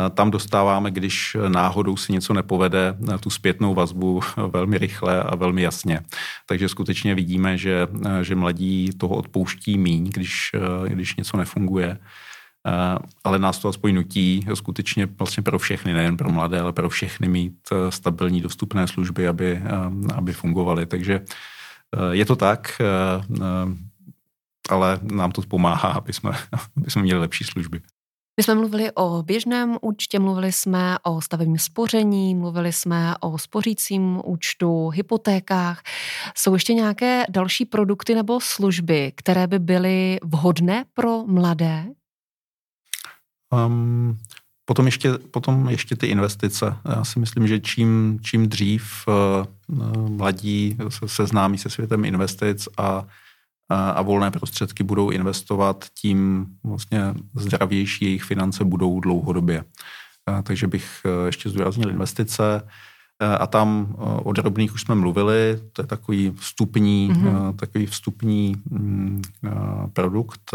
tam 0.10 0.32
dostáváme, 0.32 0.92
když 0.92 1.38
náhodou 1.48 1.98
si 1.98 2.14
něco 2.14 2.34
nepovede, 2.34 2.98
eh, 3.14 3.18
tu 3.18 3.30
zpětnou 3.30 3.74
vazbu 3.74 4.22
velmi 4.48 4.78
rychle 4.78 5.24
a 5.24 5.36
velmi 5.36 5.62
jasně. 5.62 6.00
Takže 6.46 6.70
skutečně 6.70 7.16
vidíme, 7.16 7.58
že, 7.58 7.88
eh, 8.06 8.24
že 8.24 8.36
mladí 8.36 8.90
toho 8.98 9.16
odpouští 9.16 9.78
míň, 9.78 10.10
když, 10.14 10.52
když 10.88 11.16
něco 11.16 11.38
nefunguje 11.38 12.00
ale 13.24 13.40
nás 13.40 13.60
to 13.60 13.70
aspoň 13.70 13.96
nutí 13.96 14.46
skutečně 14.54 15.06
vlastně 15.06 15.44
pro 15.44 15.60
všechny, 15.60 15.94
nejen 15.94 16.18
pro 16.18 16.30
mladé, 16.30 16.60
ale 16.60 16.74
pro 16.74 16.90
všechny 16.90 17.28
mít 17.28 17.70
stabilní 17.90 18.42
dostupné 18.42 18.88
služby, 18.88 19.28
aby, 19.28 19.62
aby 20.16 20.34
fungovaly. 20.34 20.86
Takže 20.86 21.22
je 22.12 22.26
to 22.26 22.36
tak, 22.36 22.82
ale 24.70 25.00
nám 25.02 25.32
to 25.32 25.42
pomáhá, 25.42 25.90
aby 25.90 26.14
jsme, 26.14 26.32
aby 26.78 26.92
jsme 26.92 27.02
měli 27.02 27.20
lepší 27.20 27.44
služby. 27.44 27.82
My 28.40 28.44
jsme 28.44 28.56
mluvili 28.56 28.92
o 28.92 29.24
běžném 29.24 29.78
účtě, 29.82 30.20
mluvili 30.20 30.52
jsme 30.52 30.98
o 31.04 31.22
stavebním 31.22 31.58
spoření, 31.58 32.36
mluvili 32.36 32.74
jsme 32.74 33.14
o 33.20 33.38
spořícím 33.38 34.22
účtu, 34.26 34.90
hypotékách. 34.90 35.84
Jsou 36.36 36.54
ještě 36.54 36.74
nějaké 36.74 37.26
další 37.30 37.66
produkty 37.66 38.16
nebo 38.16 38.40
služby, 38.42 39.12
které 39.16 39.48
by 39.48 39.60
byly 39.60 40.20
vhodné 40.24 40.86
pro 40.94 41.24
mladé? 41.28 41.86
Um, 43.66 44.18
potom, 44.66 44.86
ještě, 44.86 45.12
potom 45.14 45.70
ještě 45.70 45.96
ty 45.96 46.08
investice. 46.08 46.78
Já 46.96 47.04
si 47.04 47.20
myslím, 47.20 47.48
že 47.48 47.60
čím, 47.60 48.20
čím 48.24 48.50
dřív 48.50 49.08
uh, 49.08 50.10
mladí 50.10 50.78
se 50.90 51.08
seznámí 51.08 51.58
se 51.58 51.70
světem 51.70 52.06
investic 52.06 52.68
a 52.78 53.08
a 53.70 54.02
volné 54.02 54.32
prostředky 54.32 54.84
budou 54.84 55.10
investovat, 55.10 55.86
tím 56.02 56.48
vlastně 56.64 57.14
zdravější 57.36 58.06
jejich 58.06 58.24
finance 58.24 58.66
budou 58.66 59.00
dlouhodobě. 59.00 59.64
Takže 60.44 60.68
bych 60.68 61.02
e, 61.06 61.26
ještě 61.26 61.50
zdůraznil 61.50 61.90
investice. 61.90 62.68
E, 63.20 63.38
a 63.38 63.48
tam 63.48 63.88
e, 63.90 64.02
o 64.02 64.32
drobných 64.32 64.74
už 64.74 64.82
jsme 64.82 64.96
mluvili, 64.96 65.60
to 65.74 65.82
je 65.82 65.88
takový 65.88 66.32
vstupní, 66.36 67.10
mm-hmm. 67.12 67.56
takový 67.56 67.86
vstupní 67.86 68.56
mm, 68.70 69.22
produkt, 69.94 70.52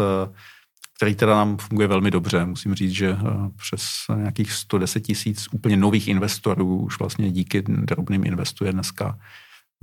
který 0.95 1.15
teda 1.15 1.35
nám 1.35 1.57
funguje 1.57 1.87
velmi 1.87 2.11
dobře. 2.11 2.45
Musím 2.45 2.75
říct, 2.75 2.91
že 2.91 3.17
přes 3.55 3.83
nějakých 4.15 4.51
110 4.51 4.99
tisíc 4.99 5.47
úplně 5.51 5.77
nových 5.77 6.07
investorů 6.07 6.79
už 6.79 6.99
vlastně 6.99 7.31
díky 7.31 7.61
drobným 7.61 8.25
investuje 8.25 8.71
dneska 8.71 9.17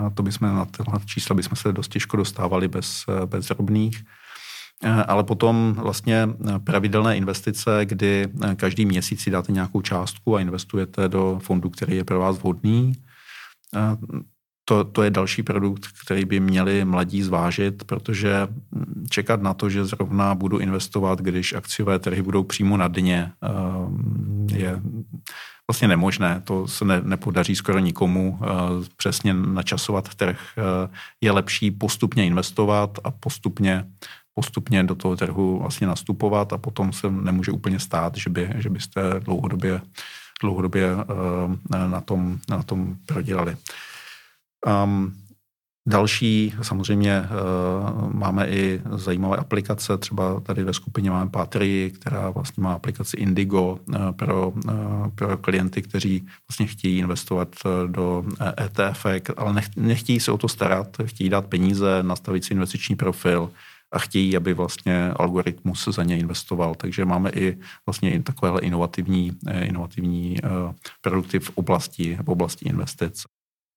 a 0.07 0.11
to 0.11 0.23
bychom 0.23 0.55
na 0.55 0.65
tyhle 0.65 1.01
čísla 1.07 1.37
bychom 1.37 1.57
se 1.57 1.73
dost 1.73 1.89
těžko 1.89 2.17
dostávali 2.17 2.69
bez, 2.69 3.05
bez 3.27 3.49
drobných. 3.49 4.05
Eh, 4.85 5.05
ale 5.05 5.25
potom 5.25 5.73
vlastně 5.73 6.29
pravidelné 6.65 7.17
investice, 7.17 7.81
kdy 7.85 8.29
eh, 8.45 8.55
každý 8.55 8.87
měsíc 8.87 9.21
si 9.21 9.31
dáte 9.31 9.53
nějakou 9.53 9.81
částku 9.81 10.37
a 10.37 10.41
investujete 10.41 11.09
do 11.09 11.39
fondu, 11.43 11.71
který 11.71 11.97
je 11.97 12.05
pro 12.05 12.19
vás 12.19 12.39
vhodný. 12.39 12.93
Eh, 13.77 13.97
to, 14.65 14.85
to 14.85 15.03
je 15.03 15.11
další 15.11 15.43
produkt, 15.43 15.87
který 16.05 16.25
by 16.25 16.41
měli 16.41 16.85
mladí 16.85 17.23
zvážit, 17.23 17.85
protože 17.85 18.47
hm, 18.47 19.07
čekat 19.11 19.43
na 19.43 19.55
to, 19.55 19.71
že 19.71 19.85
zrovna 19.85 20.35
budu 20.35 20.59
investovat, 20.59 21.21
když 21.21 21.53
akciové 21.53 21.99
trhy 21.99 22.23
budou 22.23 22.43
přímo 22.43 22.77
na 22.77 22.89
dně, 22.89 23.33
je 24.53 24.83
vlastně 25.71 25.89
nemožné. 25.89 26.43
To 26.45 26.69
se 26.69 26.85
ne, 26.85 27.01
nepodaří 27.05 27.57
skoro 27.57 27.79
nikomu 27.79 28.39
uh, 28.41 28.49
přesně 28.97 29.35
načasovat 29.35 30.15
trh. 30.15 30.39
Uh, 30.59 30.95
je 31.21 31.31
lepší 31.31 31.71
postupně 31.71 32.27
investovat 32.27 32.99
a 33.05 33.11
postupně 33.11 33.87
postupně 34.35 34.85
do 34.85 34.95
toho 34.95 35.17
trhu 35.17 35.59
vlastně 35.59 35.87
nastupovat 35.87 36.53
a 36.53 36.59
potom 36.59 36.93
se 36.93 37.11
nemůže 37.11 37.53
úplně 37.53 37.79
stát, 37.79 38.17
že, 38.17 38.31
by, 38.31 38.51
že 38.59 38.71
byste 38.71 39.01
dlouhodobě, 39.21 39.81
dlouhodobě 40.43 40.95
uh, 40.95 41.03
na, 41.71 42.01
tom, 42.01 42.39
na 42.49 42.63
tom 42.63 42.97
prodělali. 43.07 43.57
Um, 44.67 45.15
Další, 45.89 46.55
samozřejmě 46.63 47.13
eh, 47.13 47.29
máme 48.13 48.49
i 48.49 48.81
zajímavé 48.91 49.37
aplikace, 49.37 49.99
třeba 49.99 50.41
tady 50.41 50.65
ve 50.65 50.75
skupině 50.75 51.11
máme 51.11 51.31
Patrii, 51.31 51.91
která 51.91 52.31
vlastně 52.31 52.63
má 52.63 52.75
aplikaci 52.75 53.17
Indigo 53.17 53.79
eh, 53.95 53.99
pro, 54.13 54.53
eh, 54.69 54.73
pro 55.15 55.37
klienty, 55.37 55.83
kteří 55.83 56.27
vlastně 56.49 56.67
chtějí 56.67 56.99
investovat 56.99 57.57
do 57.87 58.25
ETF, 58.61 59.07
e 59.07 59.21
ale 59.37 59.63
nechtějí 59.77 60.21
se 60.21 60.33
o 60.33 60.39
to 60.39 60.49
starat, 60.49 60.97
chtějí 61.05 61.31
dát 61.31 61.47
peníze, 61.47 62.03
nastavit 62.03 62.45
si 62.45 62.55
investiční 62.55 62.97
profil, 62.97 63.51
a 63.93 63.99
chtějí, 63.99 64.37
aby 64.37 64.55
vlastně 64.55 65.11
algoritmus 65.11 65.89
za 65.91 66.03
ně 66.05 66.19
investoval. 66.19 66.75
Takže 66.75 67.05
máme 67.05 67.31
i 67.31 67.59
vlastně 67.87 68.23
takovéhle 68.23 68.61
inovativní, 68.61 69.33
inovativní 69.63 70.37
produkty 71.01 71.39
v 71.39 71.51
oblasti, 71.55 72.19
v 72.23 72.29
oblasti 72.29 72.69
investic. 72.69 73.23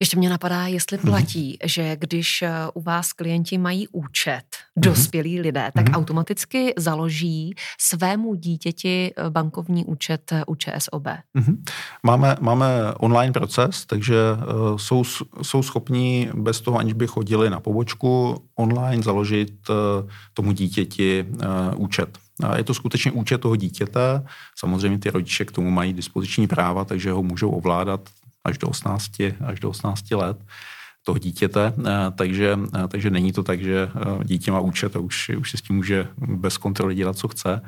Ještě 0.04 0.18
mě 0.18 0.30
napadá, 0.30 0.68
jestli 0.68 0.98
mhm. 0.98 1.08
platí, 1.08 1.58
mm-hmm. 1.62 1.68
že 1.68 1.96
když 2.00 2.42
eh, 2.42 2.52
u 2.74 2.82
vás 2.82 3.14
klienti 3.14 3.58
mají 3.58 3.88
účet, 3.88 4.44
mhm. 4.76 4.84
dospělí 4.84 5.38
mm-hmm. 5.38 5.42
lidé, 5.42 5.72
tak 5.74 5.86
mm-hmm. 5.86 5.98
automaticky 5.98 6.74
založí 6.78 7.56
svému 7.80 8.36
dítěti 8.36 9.14
eh, 9.18 9.30
bankovní 9.30 9.86
účet 9.86 10.32
eh, 10.32 10.44
u 10.48 10.56
ČSOB. 10.56 11.04
Mm-hmm. 11.04 11.58
Máme, 12.06 12.36
máme 12.40 12.66
online 12.94 13.34
proces, 13.34 13.86
takže 13.86 14.16
uh, 14.34 14.78
jsou, 14.78 15.04
jsou 15.42 15.64
schopní 15.64 16.30
bez 16.34 16.62
toho, 16.62 16.78
aniž 16.78 16.94
by 16.94 17.08
chodili 17.08 17.50
na 17.50 17.60
pobočku, 17.60 18.44
online 18.56 19.04
založit 19.04 19.70
uh, 19.70 19.76
tomu 20.34 20.52
dítěti 20.52 21.26
uh, 21.30 21.82
účet. 21.82 22.18
Je 22.56 22.64
to 22.64 22.74
skutečně 22.74 23.12
účet 23.12 23.38
toho 23.38 23.56
dítěte. 23.56 24.26
Samozřejmě 24.60 25.00
ty 25.00 25.10
rodiče 25.10 25.46
k 25.46 25.52
tomu 25.52 25.72
mají 25.72 25.94
dispoziční 25.94 26.48
práva, 26.48 26.86
takže 26.86 27.12
ho 27.12 27.24
můžou 27.24 27.50
ovládat 27.50 28.10
až 28.44 28.58
do 28.58 28.68
18, 28.68 29.12
až 29.46 29.60
do 29.60 29.70
18 29.70 30.12
let 30.12 30.38
toho 31.04 31.18
dítěte, 31.18 31.74
eh, 31.86 31.92
takže, 32.16 32.60
eh, 32.76 32.88
takže 32.88 33.10
není 33.10 33.32
to 33.32 33.44
tak, 33.44 33.62
že 33.62 33.90
eh, 33.96 34.24
dítě 34.24 34.52
má 34.52 34.60
účet 34.60 34.96
a 34.96 35.00
už, 35.00 35.30
už 35.30 35.52
si 35.52 35.58
s 35.58 35.62
tím 35.62 35.76
může 35.76 36.08
bez 36.18 36.58
kontroly 36.58 36.96
dělat, 36.96 37.18
co 37.18 37.28
chce. 37.28 37.62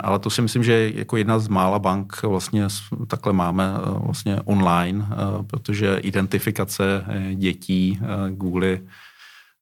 Ale 0.00 0.18
to 0.18 0.30
si 0.30 0.42
myslím, 0.42 0.64
že 0.64 0.90
jako 0.94 1.16
jedna 1.16 1.38
z 1.38 1.48
mála 1.48 1.78
bank 1.78 2.22
vlastně 2.22 2.66
takhle 3.06 3.32
máme 3.32 3.74
vlastně 4.04 4.40
online, 4.44 5.06
protože 5.46 5.96
identifikace 5.96 7.04
dětí 7.34 8.00
kvůli 8.38 8.80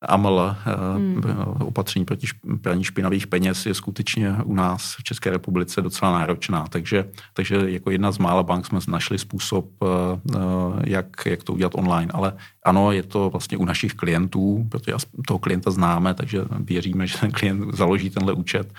AML, 0.07 0.57
hmm. 0.65 1.23
opatření 1.61 2.05
proti 2.05 2.27
praní 2.63 2.85
špinavých 2.85 3.27
peněz, 3.27 3.67
je 3.67 3.75
skutečně 3.75 4.37
u 4.45 4.55
nás 4.55 4.97
v 4.99 5.03
České 5.03 5.31
republice 5.31 5.83
docela 5.83 6.19
náročná. 6.19 6.67
Takže, 6.69 7.09
takže 7.33 7.71
jako 7.71 7.91
jedna 7.91 8.13
z 8.13 8.19
mála 8.19 8.43
bank 8.43 8.67
jsme 8.67 8.79
našli 8.89 9.19
způsob, 9.19 9.71
eh, 9.83 9.87
eh, 10.35 10.39
jak, 10.85 11.27
jak 11.27 11.43
to 11.43 11.53
udělat 11.53 11.73
online. 11.75 12.13
Ale 12.15 12.33
ano, 12.65 12.93
je 12.93 13.03
to 13.03 13.31
vlastně 13.31 13.59
u 13.59 13.65
našich 13.65 13.95
klientů, 13.95 14.67
protože 14.71 14.93
toho 15.27 15.39
klienta 15.39 15.71
známe, 15.71 16.15
takže 16.15 16.45
věříme, 16.61 17.07
že 17.07 17.19
ten 17.19 17.31
klient 17.31 17.75
založí 17.75 18.11
tenhle 18.11 18.33
účet. 18.33 18.73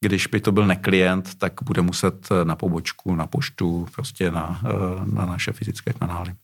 Když 0.00 0.26
by 0.26 0.40
to 0.40 0.52
byl 0.52 0.66
neklient, 0.66 1.34
tak 1.34 1.52
bude 1.62 1.82
muset 1.82 2.28
na 2.44 2.56
pobočku, 2.56 3.14
na 3.14 3.26
poštu, 3.26 3.86
prostě 3.94 4.30
na, 4.30 4.60
eh, 4.64 4.70
na 5.04 5.26
naše 5.26 5.52
fyzické 5.52 5.92
kanály. 5.92 6.34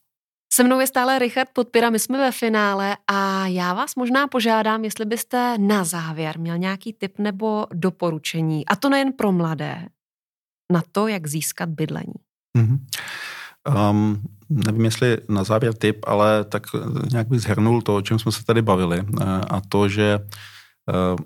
Se 0.61 0.65
mnou 0.65 0.81
je 0.81 0.87
stále 0.87 1.19
Richard 1.19 1.49
Podpira, 1.53 1.91
my 1.91 1.99
jsme 1.99 2.19
ve 2.19 2.33
finále 2.33 2.97
a 3.07 3.47
já 3.47 3.75
vás 3.75 3.95
možná 3.97 4.29
požádám, 4.29 4.85
jestli 4.85 5.05
byste 5.05 5.59
na 5.59 5.85
závěr 5.85 6.39
měl 6.39 6.59
nějaký 6.59 6.93
tip 6.93 7.19
nebo 7.19 7.67
doporučení, 7.73 8.67
a 8.67 8.77
to 8.77 8.89
nejen 8.89 9.13
pro 9.13 9.33
mladé, 9.33 9.89
na 10.73 10.83
to, 10.93 11.09
jak 11.09 11.27
získat 11.27 11.69
bydlení. 11.69 12.15
Mm-hmm. 12.59 12.79
Um, 13.91 14.23
nevím, 14.51 14.85
jestli 14.85 15.19
na 15.29 15.45
závěr 15.45 15.75
tip, 15.75 16.05
ale 16.07 16.45
tak 16.45 16.63
nějak 17.11 17.29
bych 17.29 17.41
zhrnul 17.41 17.83
to, 17.83 17.97
o 17.97 18.03
čem 18.03 18.19
jsme 18.19 18.33
se 18.33 18.45
tady 18.45 18.63
bavili 18.63 18.99
eh, 19.01 19.25
a 19.51 19.61
to, 19.69 19.89
že 19.89 20.19
eh, 20.89 21.17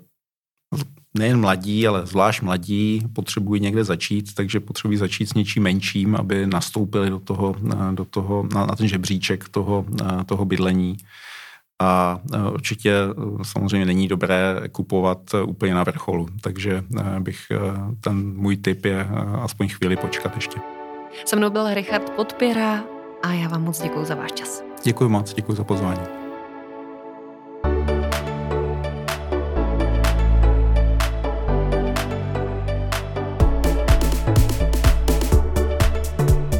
nejen 1.17 1.39
mladí, 1.39 1.87
ale 1.87 2.05
zvlášť 2.05 2.41
mladí 2.41 3.01
potřebují 3.13 3.61
někde 3.61 3.83
začít, 3.83 4.33
takže 4.33 4.59
potřebují 4.59 4.97
začít 4.97 5.29
s 5.29 5.33
něčím 5.33 5.63
menším, 5.63 6.15
aby 6.15 6.47
nastoupili 6.47 7.09
do 7.09 7.19
toho, 7.19 7.55
do 7.91 8.05
toho 8.05 8.47
na, 8.53 8.65
na 8.65 8.75
ten 8.75 8.87
žebříček 8.87 9.49
toho, 9.49 9.85
toho 10.25 10.45
bydlení. 10.45 10.97
A 11.81 12.19
určitě 12.53 12.93
samozřejmě 13.43 13.85
není 13.85 14.07
dobré 14.07 14.55
kupovat 14.71 15.19
úplně 15.45 15.73
na 15.73 15.83
vrcholu, 15.83 16.27
takže 16.41 16.83
bych 17.19 17.39
ten 17.99 18.33
můj 18.35 18.57
tip 18.57 18.85
je 18.85 19.07
aspoň 19.41 19.67
chvíli 19.69 19.95
počkat 19.95 20.35
ještě. 20.35 20.59
Se 21.25 21.35
mnou 21.35 21.49
byl 21.49 21.73
Richard 21.73 22.09
Podpěra 22.09 22.83
a 23.23 23.31
já 23.31 23.47
vám 23.47 23.63
moc 23.63 23.81
děkuji 23.81 24.05
za 24.05 24.15
váš 24.15 24.31
čas. 24.31 24.63
Děkuji 24.83 25.09
moc, 25.09 25.33
děkuji 25.33 25.53
za 25.53 25.63
pozvání. 25.63 26.24